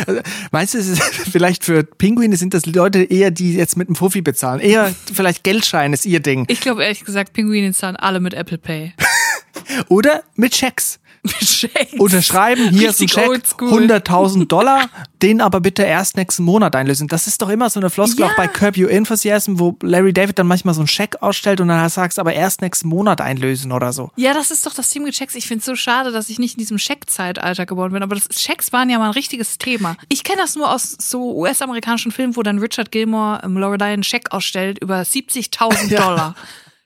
[0.50, 3.96] Meinst du, es ist vielleicht für Pinguine sind das Leute eher, die jetzt mit dem
[3.96, 4.60] Fuffi bezahlen?
[4.60, 6.44] Eher vielleicht Geldschein ist ihr Ding.
[6.48, 8.94] Ich glaube ehrlich gesagt, Pinguine zahlen alle mit Apple Pay.
[9.88, 11.00] Oder mit Schecks.
[11.98, 13.84] Unterschreiben, hier ist ein Richtig Scheck, oldschool.
[13.84, 14.88] 100.000 Dollar,
[15.22, 17.08] den aber bitte erst nächsten Monat einlösen.
[17.08, 18.30] Das ist doch immer so eine Floskel Ja.
[18.32, 21.68] auch bei Curb Your Enthusiasm, wo Larry David dann manchmal so einen Scheck ausstellt und
[21.68, 24.10] dann sagst aber erst nächsten Monat einlösen oder so.
[24.16, 25.34] Ja, das ist doch das Thema mit Schecks.
[25.34, 28.02] Ich finde es so schade, dass ich nicht in diesem Scheck-Zeitalter geboren bin.
[28.02, 29.96] Aber das, Schecks waren ja mal ein richtiges Thema.
[30.08, 34.02] Ich kenne das nur aus so US-amerikanischen Filmen, wo dann Richard Gilmore im Lorelei einen
[34.04, 36.34] Scheck ausstellt über 70.000 Dollar.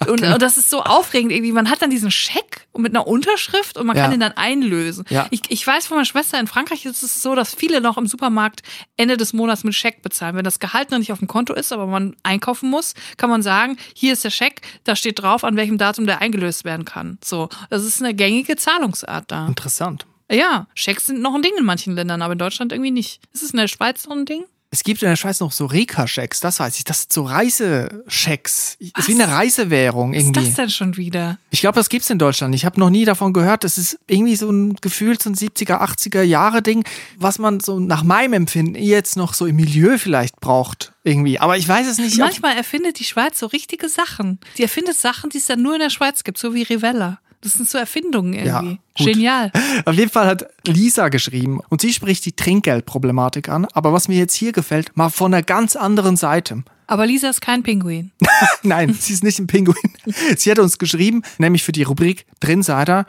[0.09, 1.53] Und, und das ist so aufregend irgendwie.
[1.53, 4.03] Man hat dann diesen Scheck mit einer Unterschrift und man Ja.
[4.03, 5.05] kann den dann einlösen.
[5.11, 5.27] Ja.
[5.31, 8.07] Ich, ich weiß von meiner Schwester, in Frankreich ist es so, dass viele noch im
[8.07, 8.63] Supermarkt
[8.97, 10.37] Ende des Monats mit Scheck bezahlen.
[10.37, 13.43] Wenn das Gehalt noch nicht auf dem Konto ist, aber man einkaufen muss, kann man
[13.43, 17.19] sagen, hier ist der Scheck, da steht drauf, an welchem Datum der eingelöst werden kann.
[17.23, 19.47] So, das ist eine gängige Zahlungsart da.
[19.47, 20.07] Interessant.
[20.33, 23.21] Ja, Schecks sind noch ein Ding in manchen Ländern, aber in Deutschland irgendwie nicht.
[23.33, 24.45] Ist es in der Schweiz noch ein Ding?
[24.75, 26.83] Es gibt in der Schweiz noch so Reka-Schecks, das weiß ich.
[26.83, 28.77] Das sind so Reiseschecks.
[28.81, 30.47] Das ist wie eine Reisewährung Was ist irgendwie.
[30.47, 31.39] das denn schon wieder?
[31.51, 32.57] Ich glaube, das gibt's in Deutschland.
[32.57, 33.63] Ich habe noch nie davon gehört.
[33.63, 36.85] Das ist irgendwie so ein Gefühl, so ein 70er, 80er Jahre Ding,
[37.17, 40.93] was man so nach meinem Empfinden jetzt noch so im Milieu vielleicht braucht.
[41.05, 41.39] Irgendwie.
[41.39, 42.19] Aber ich weiß es nicht.
[42.19, 44.41] Manchmal erfindet die Schweiz so richtige Sachen.
[44.59, 47.21] Die erfindet Sachen, die es dann nur in der Schweiz gibt, so wie Rivella.
[47.45, 48.81] Das sind so Erfindungen Ja, irgendwie.
[48.97, 49.07] gut.
[49.07, 49.53] Genial.
[49.85, 53.67] Auf jeden Fall hat Lisa geschrieben und sie spricht die Trinkgeldproblematik an.
[53.75, 56.65] Aber was mir jetzt hier gefällt, mal von einer ganz anderen Seite.
[56.87, 58.13] Aber Lisa ist kein Pinguin.
[58.63, 59.77] Nein, sie ist nicht ein Pinguin.
[60.37, 63.07] Sie hat uns geschrieben, nämlich für die Rubrik Drinsider.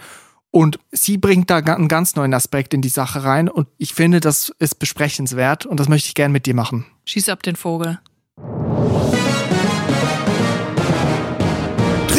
[0.51, 3.49] Und sie bringt da einen ganz neuen Aspekt in die Sache rein.
[3.49, 5.65] Und ich finde, das ist besprechenswert.
[5.65, 6.85] Und das möchte ich gern mit dir machen.
[7.05, 7.99] Schieß ab den Vogel.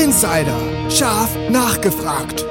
[0.07, 0.57] Drinsider,
[0.89, 2.47] scharf nachgefragt.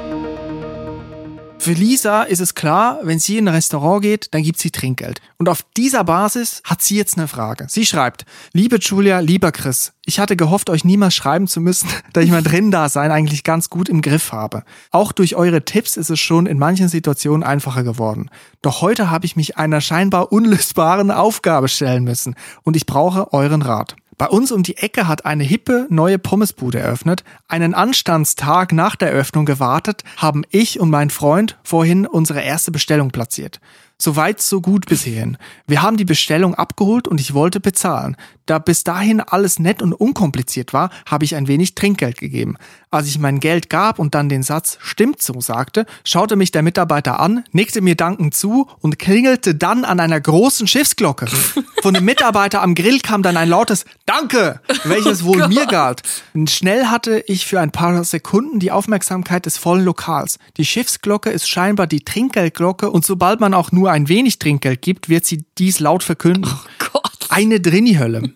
[1.58, 5.22] Für Lisa ist es klar, wenn sie in ein Restaurant geht, dann gibt sie Trinkgeld.
[5.38, 7.64] Und auf dieser Basis hat sie jetzt eine Frage.
[7.70, 12.20] Sie schreibt, liebe Julia, lieber Chris, ich hatte gehofft, euch niemals schreiben zu müssen, da
[12.20, 14.62] ich mein Drin-Dasein eigentlich ganz gut im Griff habe.
[14.90, 18.28] Auch durch eure Tipps ist es schon in manchen Situationen einfacher geworden.
[18.60, 23.62] Doch heute habe ich mich einer scheinbar unlösbaren Aufgabe stellen müssen und ich brauche euren
[23.62, 23.96] Rat.
[24.18, 27.22] Bei uns um die Ecke hat eine hippe neue Pommesbude eröffnet.
[27.48, 33.10] Einen Anstandstag nach der Eröffnung gewartet, haben ich und mein Freund vorhin unsere erste Bestellung
[33.10, 33.60] platziert.
[33.98, 35.38] Soweit, so gut bis hierhin.
[35.66, 38.16] Wir haben die Bestellung abgeholt und ich wollte bezahlen.
[38.44, 42.56] Da bis dahin alles nett und unkompliziert war, habe ich ein wenig Trinkgeld gegeben.
[42.96, 46.62] Als ich mein Geld gab und dann den Satz stimmt so sagte, schaute mich der
[46.62, 51.26] Mitarbeiter an, nickte mir dankend zu und klingelte dann an einer großen Schiffsglocke.
[51.82, 56.00] Von dem Mitarbeiter am Grill kam dann ein lautes Danke, welches wohl mir galt.
[56.48, 60.38] Schnell hatte ich für ein paar Sekunden die Aufmerksamkeit des vollen Lokals.
[60.56, 65.10] Die Schiffsglocke ist scheinbar die Trinkgeldglocke und sobald man auch nur ein wenig Trinkgeld gibt,
[65.10, 66.50] wird sie dies laut verkünden.
[66.78, 67.26] Gott.
[67.28, 68.32] Eine Drini-Hölle.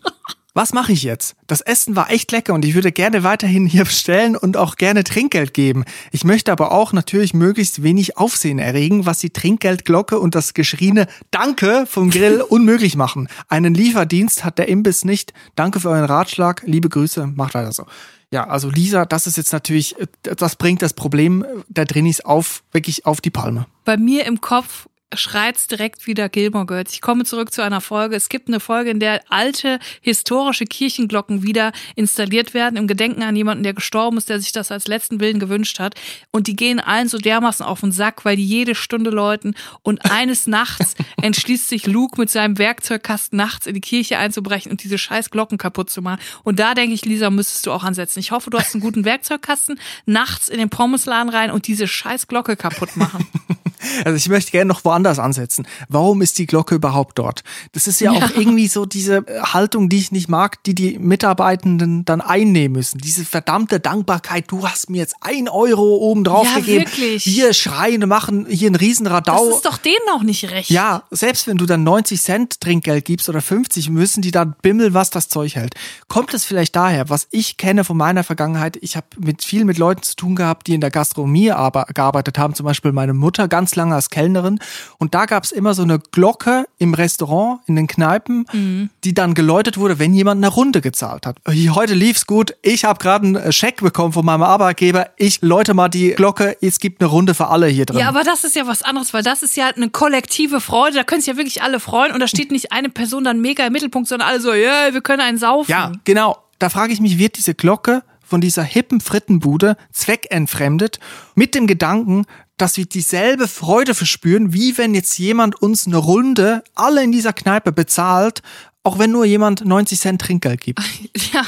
[0.52, 1.36] Was mache ich jetzt?
[1.46, 5.04] Das Essen war echt lecker und ich würde gerne weiterhin hier bestellen und auch gerne
[5.04, 5.84] Trinkgeld geben.
[6.10, 11.06] Ich möchte aber auch natürlich möglichst wenig Aufsehen erregen, was die Trinkgeldglocke und das geschrieene
[11.30, 13.28] Danke vom Grill unmöglich machen.
[13.48, 15.32] Einen Lieferdienst hat der Imbiss nicht.
[15.54, 16.62] Danke für euren Ratschlag.
[16.66, 17.28] Liebe Grüße.
[17.28, 17.86] Macht weiter so.
[18.32, 23.06] Ja, also Lisa, das ist jetzt natürlich, das bringt das Problem der Drinis auf, wirklich
[23.06, 23.66] auf die Palme.
[23.84, 26.92] Bei mir im Kopf schreit's direkt wieder Gilmore Girls.
[26.92, 28.16] Ich komme zurück zu einer Folge.
[28.16, 33.34] Es gibt eine Folge, in der alte historische Kirchenglocken wieder installiert werden im Gedenken an
[33.34, 35.94] jemanden, der gestorben ist, der sich das als letzten Willen gewünscht hat.
[36.30, 39.54] Und die gehen allen so dermaßen auf den Sack, weil die jede Stunde läuten.
[39.82, 44.84] Und eines Nachts entschließt sich Luke mit seinem Werkzeugkasten nachts in die Kirche einzubrechen und
[44.84, 46.20] diese scheiß Glocken kaputt zu machen.
[46.44, 48.20] Und da denke ich, Lisa, müsstest du auch ansetzen.
[48.20, 52.28] Ich hoffe, du hast einen guten Werkzeugkasten, nachts in den Pommesladen rein und diese scheiß
[52.28, 53.26] Glocke kaputt machen.
[54.04, 55.66] Also ich möchte gerne noch woanders ansetzen.
[55.88, 57.42] Warum ist die Glocke überhaupt dort?
[57.72, 60.98] Das ist ja, auch irgendwie so diese äh, Haltung, die ich nicht mag, die die
[60.98, 62.98] Mitarbeitenden dann einnehmen müssen.
[62.98, 66.86] Diese verdammte Dankbarkeit, du hast mir jetzt ein Euro oben drauf Ja, gegeben.
[66.86, 67.26] wirklich.
[67.26, 70.70] Wir schreien, machen hier einen riesen Das ist doch denen auch nicht recht.
[70.70, 74.94] Ja, selbst wenn du dann 90 Cent Trinkgeld gibst oder 50, müssen die dann bimmeln,
[74.94, 75.74] was das Zeug hält.
[76.08, 79.78] Kommt es vielleicht daher, was ich kenne von meiner Vergangenheit, ich habe mit viel mit
[79.78, 83.48] Leuten zu tun gehabt, die in der Gastronomie aber, gearbeitet haben, zum Beispiel meine Mutter
[83.48, 84.58] ganz lange als Kellnerin.
[84.98, 88.90] Und da gab es immer so eine Glocke im Restaurant, in den Kneipen, Mhm.
[89.04, 91.36] die dann geläutet wurde, wenn jemand eine Runde gezahlt hat.
[91.48, 95.88] Heute lief's gut, ich habe gerade einen Scheck bekommen von meinem Arbeitgeber, ich läute mal
[95.88, 97.98] die Glocke, es gibt eine Runde für alle hier drin.
[98.00, 100.96] Ja, aber das ist ja was anderes, weil das ist ja eine kollektive Freude.
[100.96, 103.66] Da können sich ja wirklich alle freuen und da steht nicht eine Person dann mega
[103.66, 105.70] im Mittelpunkt, sondern alle so, ja, wir können einen saufen.
[105.70, 106.36] Ja, genau.
[106.58, 109.76] Da frage ich mich, wird diese Glocke von dieser hippen Frittenbude
[110.24, 111.00] zweckentfremdet
[111.34, 112.26] mit dem Gedanken,
[112.60, 117.32] dass wir dieselbe Freude verspüren, wie wenn jetzt jemand uns eine Runde alle in dieser
[117.32, 118.42] Kneipe bezahlt,
[118.82, 120.80] auch wenn nur jemand 90 Cent Trinkgeld gibt.
[121.32, 121.44] Ja.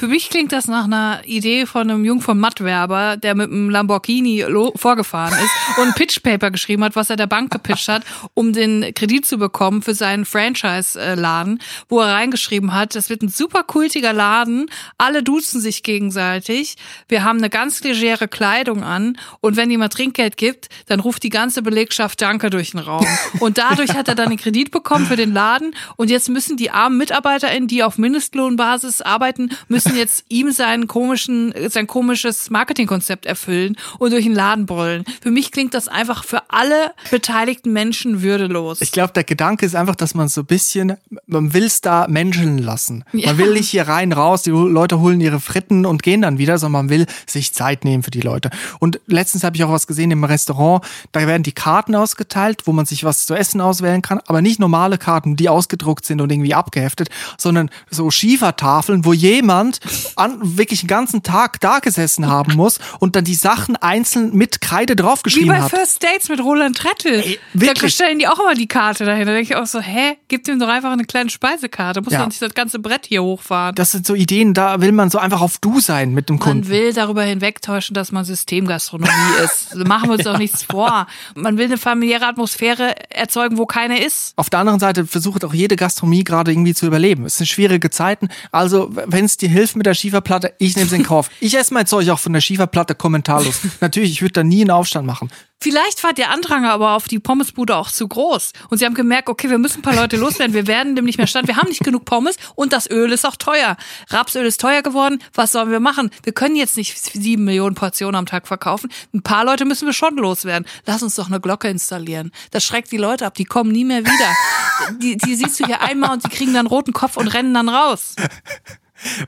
[0.00, 3.68] Für mich klingt das nach einer Idee von einem Jung vom Mattwerber, der mit einem
[3.68, 8.54] Lamborghini vorgefahren ist und ein Pitchpaper geschrieben hat, was er der Bank gepitcht hat, um
[8.54, 11.60] den Kredit zu bekommen für seinen Franchise-Laden,
[11.90, 16.76] wo er reingeschrieben hat, das wird ein super kultiger Laden, alle duzen sich gegenseitig,
[17.08, 21.28] wir haben eine ganz legere Kleidung an und wenn jemand Trinkgeld gibt, dann ruft die
[21.28, 23.06] ganze Belegschaft Danke durch den Raum.
[23.40, 26.70] Und dadurch hat er dann den Kredit bekommen für den Laden und jetzt müssen die
[26.70, 33.76] armen MitarbeiterInnen, die auf Mindestlohnbasis arbeiten, müssen jetzt ihm seinen komischen, sein komisches Marketingkonzept erfüllen
[33.98, 35.04] und durch den Laden brüllen.
[35.22, 38.80] Für mich klingt das einfach für alle beteiligten Menschen würdelos.
[38.80, 42.06] Ich glaube, der Gedanke ist einfach, dass man so ein bisschen, man will es da
[42.08, 43.04] menscheln lassen.
[43.12, 43.28] Ja.
[43.28, 46.58] Man will nicht hier rein, raus, die Leute holen ihre Fritten und gehen dann wieder,
[46.58, 48.50] sondern man will sich Zeit nehmen für die Leute.
[48.78, 52.72] Und letztens habe ich auch was gesehen im Restaurant, da werden die Karten ausgeteilt, wo
[52.72, 56.30] man sich was zu essen auswählen kann, aber nicht normale Karten, die ausgedruckt sind und
[56.30, 59.79] irgendwie abgeheftet, sondern so Schiefertafeln, wo jemand
[60.16, 64.60] an, wirklich einen ganzen Tag da gesessen haben muss und dann die Sachen einzeln mit
[64.60, 65.70] Kreide Wie draufgeschrieben bei hat.
[65.70, 67.22] First Dates mit Roland Trettel.
[67.54, 67.94] da wirklich?
[67.94, 69.26] stellen die auch immer die Karte dahin.
[69.26, 72.02] Da denke ich auch so, hä, gib ihm doch einfach eine kleine Speisekarte.
[72.02, 72.26] Muss Ja.
[72.26, 73.74] nicht das ganze Brett hier hochfahren.
[73.74, 76.40] Das sind so Ideen, da will man so einfach auf Du sein mit dem Man
[76.44, 76.68] Kunden.
[76.68, 79.10] will darüber hinwegtäuschen, dass man Systemgastronomie
[79.44, 79.74] ist.
[79.76, 81.06] Machen wir uns doch nichts vor.
[81.34, 84.32] Man will eine familiäre Atmosphäre erzeugen, wo keine ist.
[84.36, 87.24] Auf der anderen Seite versucht auch jede Gastronomie gerade irgendwie zu überleben.
[87.24, 88.28] Es sind schwierige Zeiten.
[88.52, 91.30] Also, wenn es dir hilft mit der Schieferplatte, ich nehme es in Kauf.
[91.40, 93.60] Ich esse mein Zeug auch von der Schieferplatte kommentarlos.
[93.80, 95.30] Natürlich, ich würde da nie einen Aufstand machen.
[95.62, 98.52] Vielleicht war der Andrang aber auf die Pommesbude auch zu groß.
[98.70, 100.54] Und sie haben gemerkt, okay, wir müssen ein paar Leute loswerden.
[100.54, 101.48] Wir werden dem nicht mehr stand.
[101.48, 103.76] Wir haben nicht genug Pommes und das Öl ist auch teuer.
[104.08, 105.22] Rapsöl ist teuer geworden.
[105.34, 106.10] Was sollen wir machen?
[106.22, 108.90] Wir können jetzt nicht sieben Millionen Portionen am Tag verkaufen.
[109.12, 110.66] Ein paar Leute müssen wir schon loswerden.
[110.86, 112.32] Lass uns doch eine Glocke installieren.
[112.52, 113.34] Das schreckt die Leute ab.
[113.34, 114.96] Die kommen nie mehr wieder.
[115.02, 117.68] Die, die siehst du hier einmal und die kriegen dann roten Kopf und rennen dann
[117.68, 118.14] raus.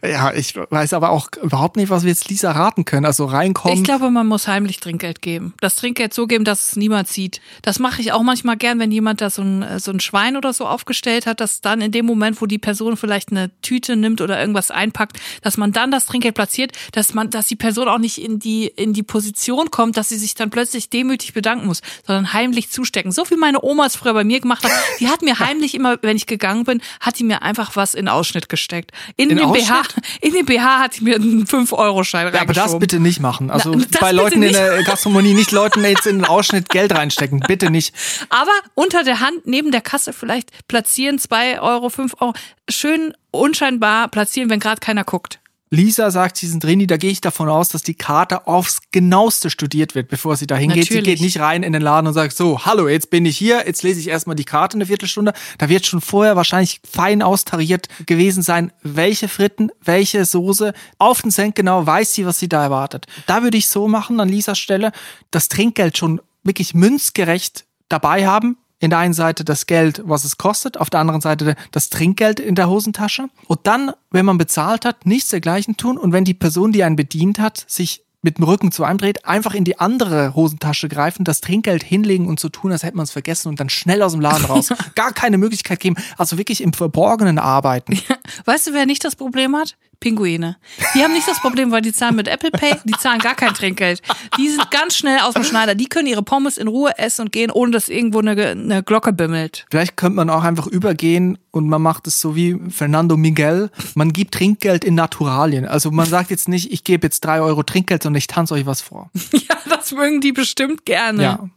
[0.04, 3.06] Ja, ich weiß aber auch überhaupt nicht, was wir jetzt Lisa raten können.
[3.06, 3.78] Also reinkommen.
[3.78, 5.54] Ich glaube, man muss heimlich Trinkgeld geben.
[5.61, 7.40] Das Trinkgeld so geben, dass es niemand sieht.
[7.62, 10.37] Das mache ich auch manchmal gern, wenn jemand da so ein, äh, so ein Schwein
[10.37, 13.96] oder so aufgestellt hat, dass dann in dem Moment, wo die Person vielleicht eine Tüte
[13.96, 17.88] nimmt oder irgendwas einpackt, dass man dann das Trinkgeld platziert, dass man, dass die Person
[17.88, 21.66] auch nicht in die, in die Position kommt, dass sie sich dann plötzlich demütig bedanken
[21.66, 23.12] muss, sondern heimlich zustecken.
[23.12, 24.72] So wie meine Oma es früher bei mir gemacht hat.
[25.00, 28.08] Die hat mir heimlich immer, wenn ich gegangen bin, hat die mir einfach was in
[28.08, 28.92] Ausschnitt gesteckt.
[29.16, 29.83] In, In den BH,
[30.20, 33.51] in den BH hat sie mir einen 5-Euro-Schein ja, aber das bitte nicht machen.
[33.51, 37.40] Also Na, bei Leuten in der Gastronomie nicht Leuten jetzt in den Ausschnitt Geld reinstecken.
[37.40, 37.94] Bitte nicht.
[38.29, 42.35] Aber unter der Hand, neben der Kasse vielleicht platzieren, zwei Euro, fünf Euro,
[42.68, 45.41] schön unscheinbar platzieren, wenn gerade keiner guckt.
[45.72, 49.48] Lisa sagt, sie sind Rini, da gehe ich davon aus, dass die Karte aufs genaueste
[49.48, 50.88] studiert wird, bevor sie da hingeht.
[50.88, 53.62] Sie geht nicht rein in den Laden und sagt, so, hallo, jetzt bin ich hier,
[53.66, 55.32] jetzt lese ich erstmal die Karte eine Viertelstunde.
[55.56, 60.74] Da wird schon vorher wahrscheinlich fein austariert gewesen sein, welche Fritten, welche Soße.
[60.98, 63.06] Auf den Cent genau weiß sie, was sie da erwartet.
[63.26, 64.92] Da würde ich so machen, an Lisas Stelle,
[65.30, 68.58] das Trinkgeld schon wirklich münzgerecht dabei haben.
[68.83, 72.40] In der einen Seite das Geld, was es kostet, auf der anderen Seite das Trinkgeld
[72.40, 73.29] in der Hosentasche.
[73.47, 75.97] Und dann, wenn man bezahlt hat, nichts dergleichen tun.
[75.97, 79.25] Und wenn die Person, die einen bedient hat, sich mit dem Rücken zu einem dreht,
[79.25, 83.05] einfach in die andere Hosentasche greifen, das Trinkgeld hinlegen und so tun, als hätte man
[83.05, 84.71] es vergessen und dann schnell aus dem Laden raus.
[84.97, 85.95] Gar keine Möglichkeit geben.
[86.18, 88.01] Also wirklich im Verborgenen arbeiten.
[88.47, 89.77] Weißt du, wer nicht das Problem hat?
[90.03, 90.57] Pinguine.
[90.95, 93.55] Die haben nicht das Problem, weil die zahlen mit Apple Pay, die zahlen gar kein
[93.55, 94.03] Trinkgeld.
[94.37, 95.77] Die sind ganz schnell aus dem Schneider.
[95.77, 99.12] Die können ihre Pommes in Ruhe essen und gehen, ohne dass irgendwo eine, eine Glocke
[99.12, 99.65] bimmelt.
[99.71, 103.71] Vielleicht könnte man auch einfach übergehen und man macht es so wie Fernando Miguel.
[103.95, 105.67] Man gibt Trinkgeld in Naturalien.
[105.67, 108.67] Also man sagt jetzt nicht, ich gebe jetzt drei Euro Trinkgeld, sondern ich tanze euch
[108.67, 109.11] was vor.
[109.33, 111.23] Ja, das mögen die bestimmt gerne.
[111.23, 111.49] Ja.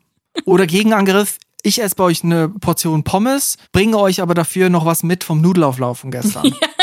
[0.46, 1.38] Oder Gegenangriff.
[1.62, 5.42] Ich esse bei euch eine Portion Pommes, bringe euch aber dafür noch was mit vom
[5.42, 6.54] Nudelauflauf von gestern.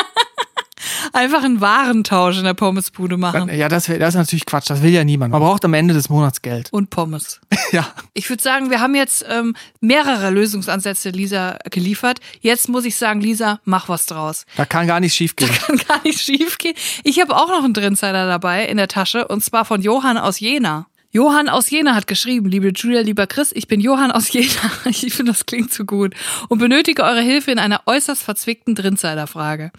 [1.13, 3.55] Einfach einen Warentausch in der Pommesbude machen.
[3.55, 4.71] Ja, das, wär, das ist natürlich Quatsch.
[4.71, 5.33] Das will ja niemand.
[5.33, 6.73] Man braucht am Ende des Monats Geld.
[6.73, 7.41] Und Pommes.
[7.71, 7.87] Ja.
[8.13, 12.19] Ich würde sagen, wir haben jetzt ähm, mehrere Lösungsansätze Lisa geliefert.
[12.41, 14.45] Jetzt muss ich sagen, Lisa, mach was draus.
[14.57, 15.49] Da kann gar nicht schief gehen.
[15.49, 16.75] Kann gar nicht schief gehen.
[17.03, 20.39] Ich habe auch noch einen Drinsider dabei in der Tasche und zwar von Johann aus
[20.39, 20.87] Jena.
[21.13, 24.49] Johann aus Jena hat geschrieben, liebe Julia, lieber Chris, ich bin Johann aus Jena.
[24.87, 26.15] Ich finde, das klingt so gut.
[26.49, 29.73] Und benötige eure Hilfe in einer äußerst verzwickten Drinsider-Frage.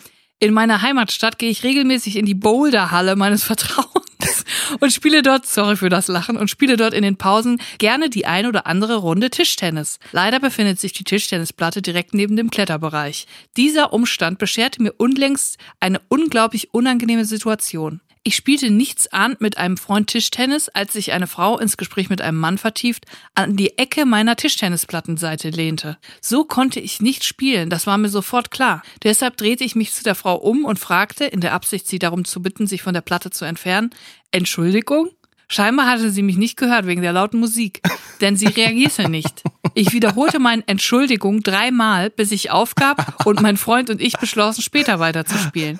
[0.44, 4.44] In meiner Heimatstadt gehe ich regelmäßig in die Boulderhalle meines Vertrauens
[4.82, 8.26] und spiele dort, sorry für das Lachen, und spiele dort in den Pausen gerne die
[8.26, 10.00] ein oder andere Runde Tischtennis.
[10.12, 13.26] Leider befindet sich die Tischtennisplatte direkt neben dem Kletterbereich.
[13.56, 18.02] Dieser Umstand bescherte mir unlängst eine unglaublich unangenehme Situation.
[18.26, 22.22] Ich spielte nichts ahnt mit einem Freund Tischtennis, als sich eine Frau ins Gespräch mit
[22.22, 23.06] einem Mann vertieft
[23.36, 25.98] an die Ecke meiner Tischtennisplattenseite lehnte.
[26.22, 28.82] So konnte ich nicht spielen, das war mir sofort klar.
[29.04, 32.24] Deshalb drehte ich mich zu der Frau um und fragte, in der Absicht, sie darum
[32.24, 33.90] zu bitten, sich von der Platte zu entfernen,
[34.32, 35.10] Entschuldigung?
[35.54, 37.80] Scheinbar hatte sie mich nicht gehört wegen der lauten Musik,
[38.22, 39.44] denn sie reagierte nicht.
[39.76, 45.00] Ich wiederholte meine Entschuldigung dreimal, bis ich aufgab und mein Freund und ich beschlossen, später
[45.00, 45.80] weiterzuspielen.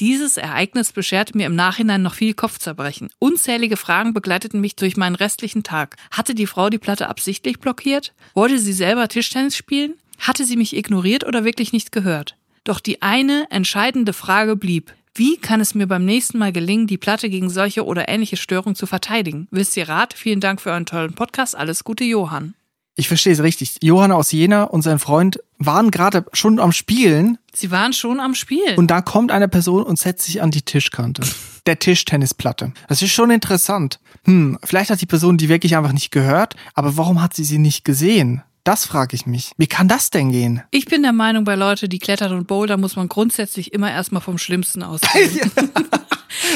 [0.00, 3.10] Dieses Ereignis bescherte mir im Nachhinein noch viel Kopfzerbrechen.
[3.20, 5.94] Unzählige Fragen begleiteten mich durch meinen restlichen Tag.
[6.10, 8.14] Hatte die Frau die Platte absichtlich blockiert?
[8.34, 9.94] Wollte sie selber Tischtennis spielen?
[10.18, 12.36] Hatte sie mich ignoriert oder wirklich nicht gehört?
[12.64, 14.92] Doch die eine entscheidende Frage blieb.
[15.14, 18.74] Wie kann es mir beim nächsten Mal gelingen, die Platte gegen solche oder ähnliche Störungen
[18.74, 19.46] zu verteidigen?
[19.50, 20.14] Wisst ihr Rat?
[20.14, 21.54] Vielen Dank für euren tollen Podcast.
[21.54, 22.54] Alles Gute, Johann.
[22.94, 23.76] Ich verstehe es richtig.
[23.82, 28.34] Johann aus Jena und sein Freund waren gerade schon am Spielen Sie waren schon am
[28.34, 28.76] Spielen.
[28.78, 31.22] und da kommt eine Person und setzt sich an die Tischkante.
[31.66, 32.72] Der Tischtennisplatte.
[32.88, 34.00] Das ist schon interessant.
[34.24, 37.58] Hm, vielleicht hat die Person die wirklich einfach nicht gehört, aber warum hat sie sie
[37.58, 38.42] nicht gesehen?
[38.64, 39.52] Das frage ich mich.
[39.56, 40.62] Wie kann das denn gehen?
[40.70, 44.22] Ich bin der Meinung, bei Leuten, die klettern und bouldern, muss man grundsätzlich immer erstmal
[44.22, 45.50] vom Schlimmsten ausgehen.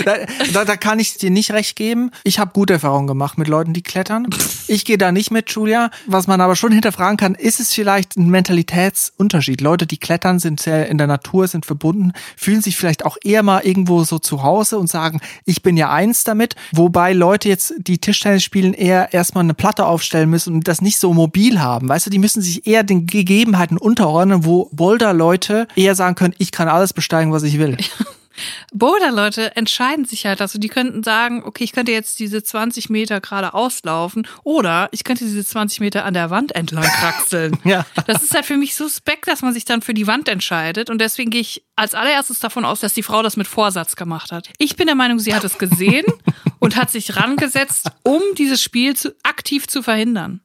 [0.04, 0.16] Da,
[0.52, 2.10] da, da kann ich dir nicht recht geben.
[2.24, 4.28] Ich habe gute Erfahrungen gemacht mit Leuten, die klettern.
[4.68, 5.90] Ich gehe da nicht mit, Julia.
[6.06, 9.60] Was man aber schon hinterfragen kann, ist es vielleicht ein Mentalitätsunterschied?
[9.60, 13.42] Leute, die klettern, sind sehr in der Natur, sind verbunden, fühlen sich vielleicht auch eher
[13.42, 16.56] mal irgendwo so zu Hause und sagen, ich bin ja eins damit.
[16.72, 20.98] Wobei Leute jetzt, die Tischtennis spielen, eher erstmal eine Platte aufstellen müssen und das nicht
[20.98, 21.88] so mobil haben.
[21.96, 26.52] Weißt du, die müssen sich eher den Gegebenheiten unterordnen, wo Boulder-Leute eher sagen können, ich
[26.52, 27.78] kann alles besteigen, was ich will.
[28.74, 33.22] Boulder-Leute entscheiden sich halt, also die könnten sagen, okay, ich könnte jetzt diese 20 Meter
[33.22, 37.56] gerade auslaufen oder ich könnte diese 20 Meter an der Wand entlang kraxeln.
[37.64, 37.86] Ja.
[38.06, 41.00] Das ist halt für mich suspekt, dass man sich dann für die Wand entscheidet und
[41.00, 44.50] deswegen gehe ich als allererstes davon aus, dass die Frau das mit Vorsatz gemacht hat.
[44.58, 46.04] Ich bin der Meinung, sie hat es gesehen
[46.58, 50.40] und hat sich rangesetzt, um dieses Spiel zu, aktiv zu verhindern.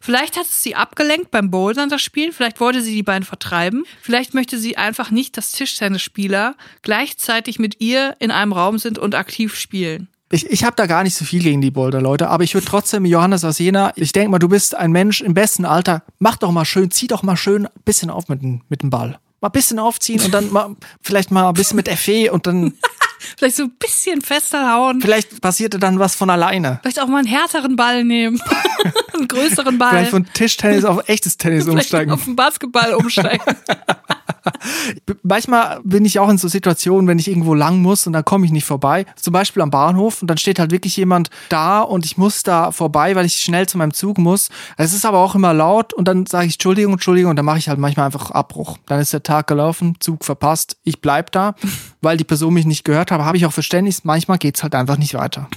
[0.00, 2.32] Vielleicht hat es sie abgelenkt beim Bouldern, das Spiel.
[2.32, 3.84] Vielleicht wollte sie die beiden vertreiben.
[4.02, 9.14] Vielleicht möchte sie einfach nicht, dass Tischtennisspieler gleichzeitig mit ihr in einem Raum sind und
[9.14, 10.08] aktiv spielen.
[10.30, 13.06] Ich, ich habe da gar nicht so viel gegen die Boulder-Leute, aber ich würde trotzdem,
[13.06, 16.50] Johannes aus Jena, ich denke mal, du bist ein Mensch im besten Alter, mach doch
[16.50, 19.18] mal schön, zieh doch mal schön ein bisschen auf mit, dem- mit dem Ball.
[19.40, 22.74] Mal ein bisschen aufziehen und dann mal, vielleicht mal ein bisschen mit Effet und dann,
[23.36, 25.00] Vielleicht so ein bisschen fester hauen.
[25.00, 26.78] vielleicht passierte dann was von alleine.
[26.82, 28.40] Vielleicht auch mal einen härteren Ball nehmen.
[29.14, 29.90] einen größeren Ball.
[29.90, 32.12] Vielleicht von Tischtennis auf echtes Tennis Vielleicht umsteigen.
[32.12, 33.44] auf den Basketball umsteigen.
[35.22, 38.46] Manchmal bin ich auch in so Situationen, wenn ich irgendwo lang muss und dann komme
[38.46, 39.06] ich nicht vorbei.
[39.16, 42.72] Zum Beispiel am Bahnhof und dann steht halt wirklich jemand da und ich muss da
[42.72, 44.48] vorbei, weil ich schnell zu meinem Zug muss.
[44.76, 47.58] Es ist aber auch immer laut und dann sage ich Entschuldigung, Entschuldigung und dann mache
[47.58, 48.78] ich halt manchmal einfach Abbruch.
[48.86, 51.54] Dann ist der Tag gelaufen, Zug verpasst, ich bleib da,
[52.00, 53.20] weil die Person mich nicht gehört hat.
[53.20, 54.04] Habe ich auch Verständnis.
[54.04, 55.48] Manchmal geht's halt einfach nicht weiter.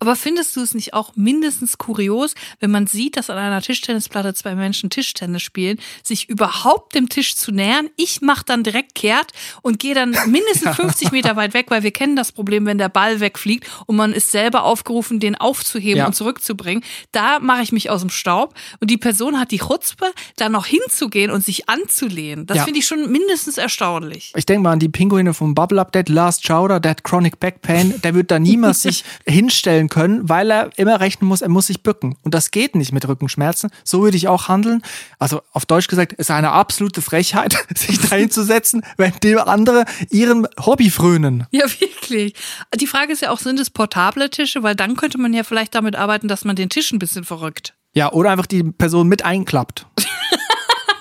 [0.00, 4.32] Aber findest du es nicht auch mindestens kurios, wenn man sieht, dass an einer Tischtennisplatte
[4.34, 7.88] zwei Menschen Tischtennis spielen, sich überhaupt dem Tisch zu nähern?
[7.96, 9.32] Ich mache dann direkt kehrt
[9.62, 12.88] und gehe dann mindestens 50 Meter weit weg, weil wir kennen das Problem, wenn der
[12.88, 16.06] Ball wegfliegt und man ist selber aufgerufen, den aufzuheben Ja.
[16.06, 16.84] und zurückzubringen.
[17.12, 20.66] Da mache ich mich aus dem Staub und die Person hat die Chutzpe, da noch
[20.66, 22.46] hinzugehen und sich anzulehnen.
[22.46, 22.64] Das Ja.
[22.64, 24.32] finde ich schon mindestens erstaunlich.
[24.36, 27.62] Ich denke mal an die Pinguine vom Bubble Update, Last Chowder, der hat Chronic Back
[27.62, 31.66] Pain, der wird da niemals sich hinstellen können, weil er immer rechnen muss, er muss
[31.66, 32.16] sich bücken.
[32.22, 33.70] Und das geht nicht mit Rückenschmerzen.
[33.84, 34.82] So würde ich auch handeln.
[35.18, 39.84] Also auf Deutsch gesagt, es ist eine absolute Frechheit, sich da hinzusetzen, wenn dem andere
[40.10, 41.46] ihrem Hobby frönen.
[41.50, 42.34] Ja, wirklich.
[42.78, 44.62] Die Frage ist ja auch, sind es portable Tische?
[44.62, 47.74] Weil dann könnte man ja vielleicht damit arbeiten, dass man den Tisch ein bisschen verrückt.
[47.94, 49.86] Ja, oder einfach die Person mit einklappt.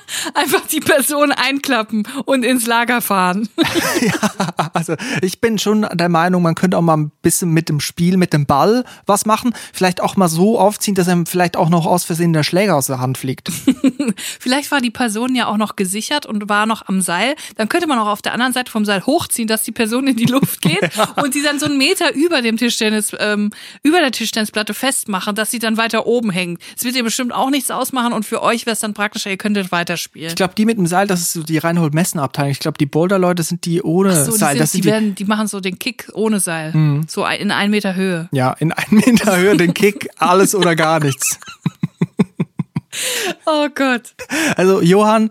[0.33, 3.49] Einfach die Person einklappen und ins Lager fahren.
[4.73, 8.17] Also ich bin schon der Meinung, man könnte auch mal ein bisschen mit dem Spiel,
[8.17, 9.53] mit dem Ball was machen.
[9.73, 12.87] Vielleicht auch mal so aufziehen, dass einem vielleicht auch noch aus Versehen der Schläger aus
[12.87, 13.51] der Hand fliegt.
[14.39, 17.35] Vielleicht war die Person ja auch noch gesichert und war noch am Seil.
[17.55, 20.15] Dann könnte man auch auf der anderen Seite vom Seil hochziehen, dass die Person in
[20.15, 23.51] die Luft geht und sie dann so einen Meter über dem Tischtennis, ähm,
[23.83, 26.61] über der Tischtennisplatte festmachen, dass sie dann weiter oben hängt.
[26.77, 29.37] Es wird ihr bestimmt auch nichts ausmachen und für euch wäre es dann praktischer, ihr
[29.37, 30.29] könntet weiterspielen.
[30.29, 32.51] Ich glaube, die mit dem Seil, das ist so die Reinhold Messner Abteilung.
[32.51, 34.51] Ich glaube, die Boulder-Leute sind die ohne so, die, Seil.
[34.53, 37.03] sind, das die, die, werden, die machen so den Kick ohne Seil.
[37.07, 38.29] So ein- in einen Meter Höhe.
[38.31, 41.39] ja, in einem Meter Höhe den Kick, alles oder gar nichts.
[43.45, 44.15] Oh Gott.
[44.55, 45.29] Also, Johann,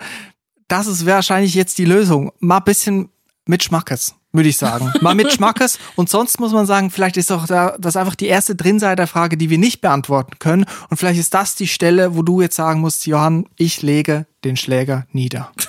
[0.69, 2.31] das ist wahrscheinlich jetzt die Lösung.
[2.39, 3.09] Mal ein bisschen
[3.47, 4.93] mit Schmackes, würde ich sagen.
[5.01, 5.79] Mal mit Schmackes.
[5.95, 9.51] Und sonst muss man sagen, vielleicht ist auch da, das einfach die erste Drinseiterfrage, die
[9.51, 10.67] wir nicht beantworten können.
[10.89, 14.57] Und vielleicht ist das die Stelle, wo du jetzt sagen musst, Johann, ich lege den
[14.57, 15.53] Schläger nieder.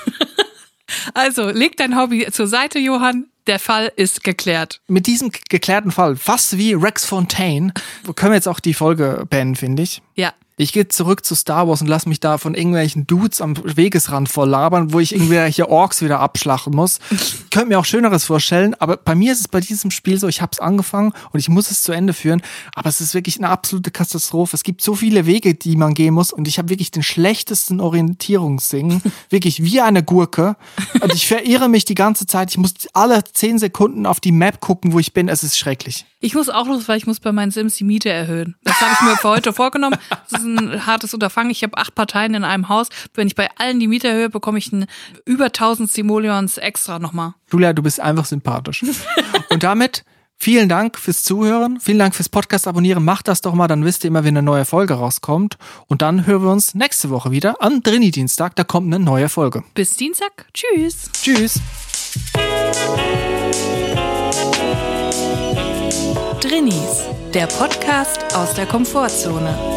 [1.14, 3.26] Also, leg dein Hobby zur Seite, Johann.
[3.46, 4.82] Der Fall ist geklärt.
[4.88, 7.74] Mit diesem geklärten Fall, fast wie Rex Fontaine,
[8.16, 10.02] können wir jetzt auch die Folge beenden, finde ich.
[10.16, 10.34] Ja.
[10.60, 14.28] Ich gehe zurück zu Star Wars und lass mich da von irgendwelchen Dudes am Wegesrand
[14.28, 16.98] voll labern, wo ich irgendwelche Orks wieder abschlachten muss.
[17.12, 20.28] Ich könnte mir auch Schöneres vorstellen, aber bei mir ist es bei diesem Spiel so,
[20.28, 22.42] ich habe es angefangen und ich muss es zu Ende führen,
[22.74, 24.56] aber es ist wirklich eine absolute Katastrophe.
[24.56, 27.80] Es gibt so viele Wege, die man gehen muss und ich habe wirklich den schlechtesten
[27.80, 30.56] Orientierungssinn, wirklich wie eine Gurke
[31.00, 32.50] und ich verirre mich die ganze Zeit.
[32.50, 35.30] Ich muss alle zehn Sekunden auf die Map gucken, wo ich bin.
[35.30, 36.08] Es ist schrecklich.
[36.20, 38.56] Ich muss auch los, weil ich muss bei meinen Sims die Miete erhöhen.
[38.64, 39.98] Das habe ich mir für heute vorgenommen.
[40.30, 41.52] Das ist ein hartes Unterfangen.
[41.52, 42.88] Ich habe acht Parteien in einem Haus.
[43.14, 44.86] Wenn ich bei allen die Miete erhöhe, bekomme ich ein
[45.26, 47.34] über 1000 Simoleons extra nochmal.
[47.52, 48.84] Julia, du bist einfach sympathisch.
[49.50, 50.04] Und damit
[50.38, 51.80] vielen Dank fürs Zuhören.
[51.80, 53.04] Vielen Dank fürs Podcast abonnieren.
[53.04, 55.58] Macht das doch mal, dann wisst ihr immer, wenn eine neue Folge rauskommt.
[55.88, 58.56] Und dann hören wir uns nächste Woche wieder am Drini-Dienstag.
[58.56, 59.64] Da kommt eine neue Folge.
[59.74, 60.48] Bis Dienstag.
[60.54, 61.10] Tschüss.
[61.14, 61.60] Tschüss.
[66.42, 69.77] Drinnies, der Podcast aus der Komfortzone.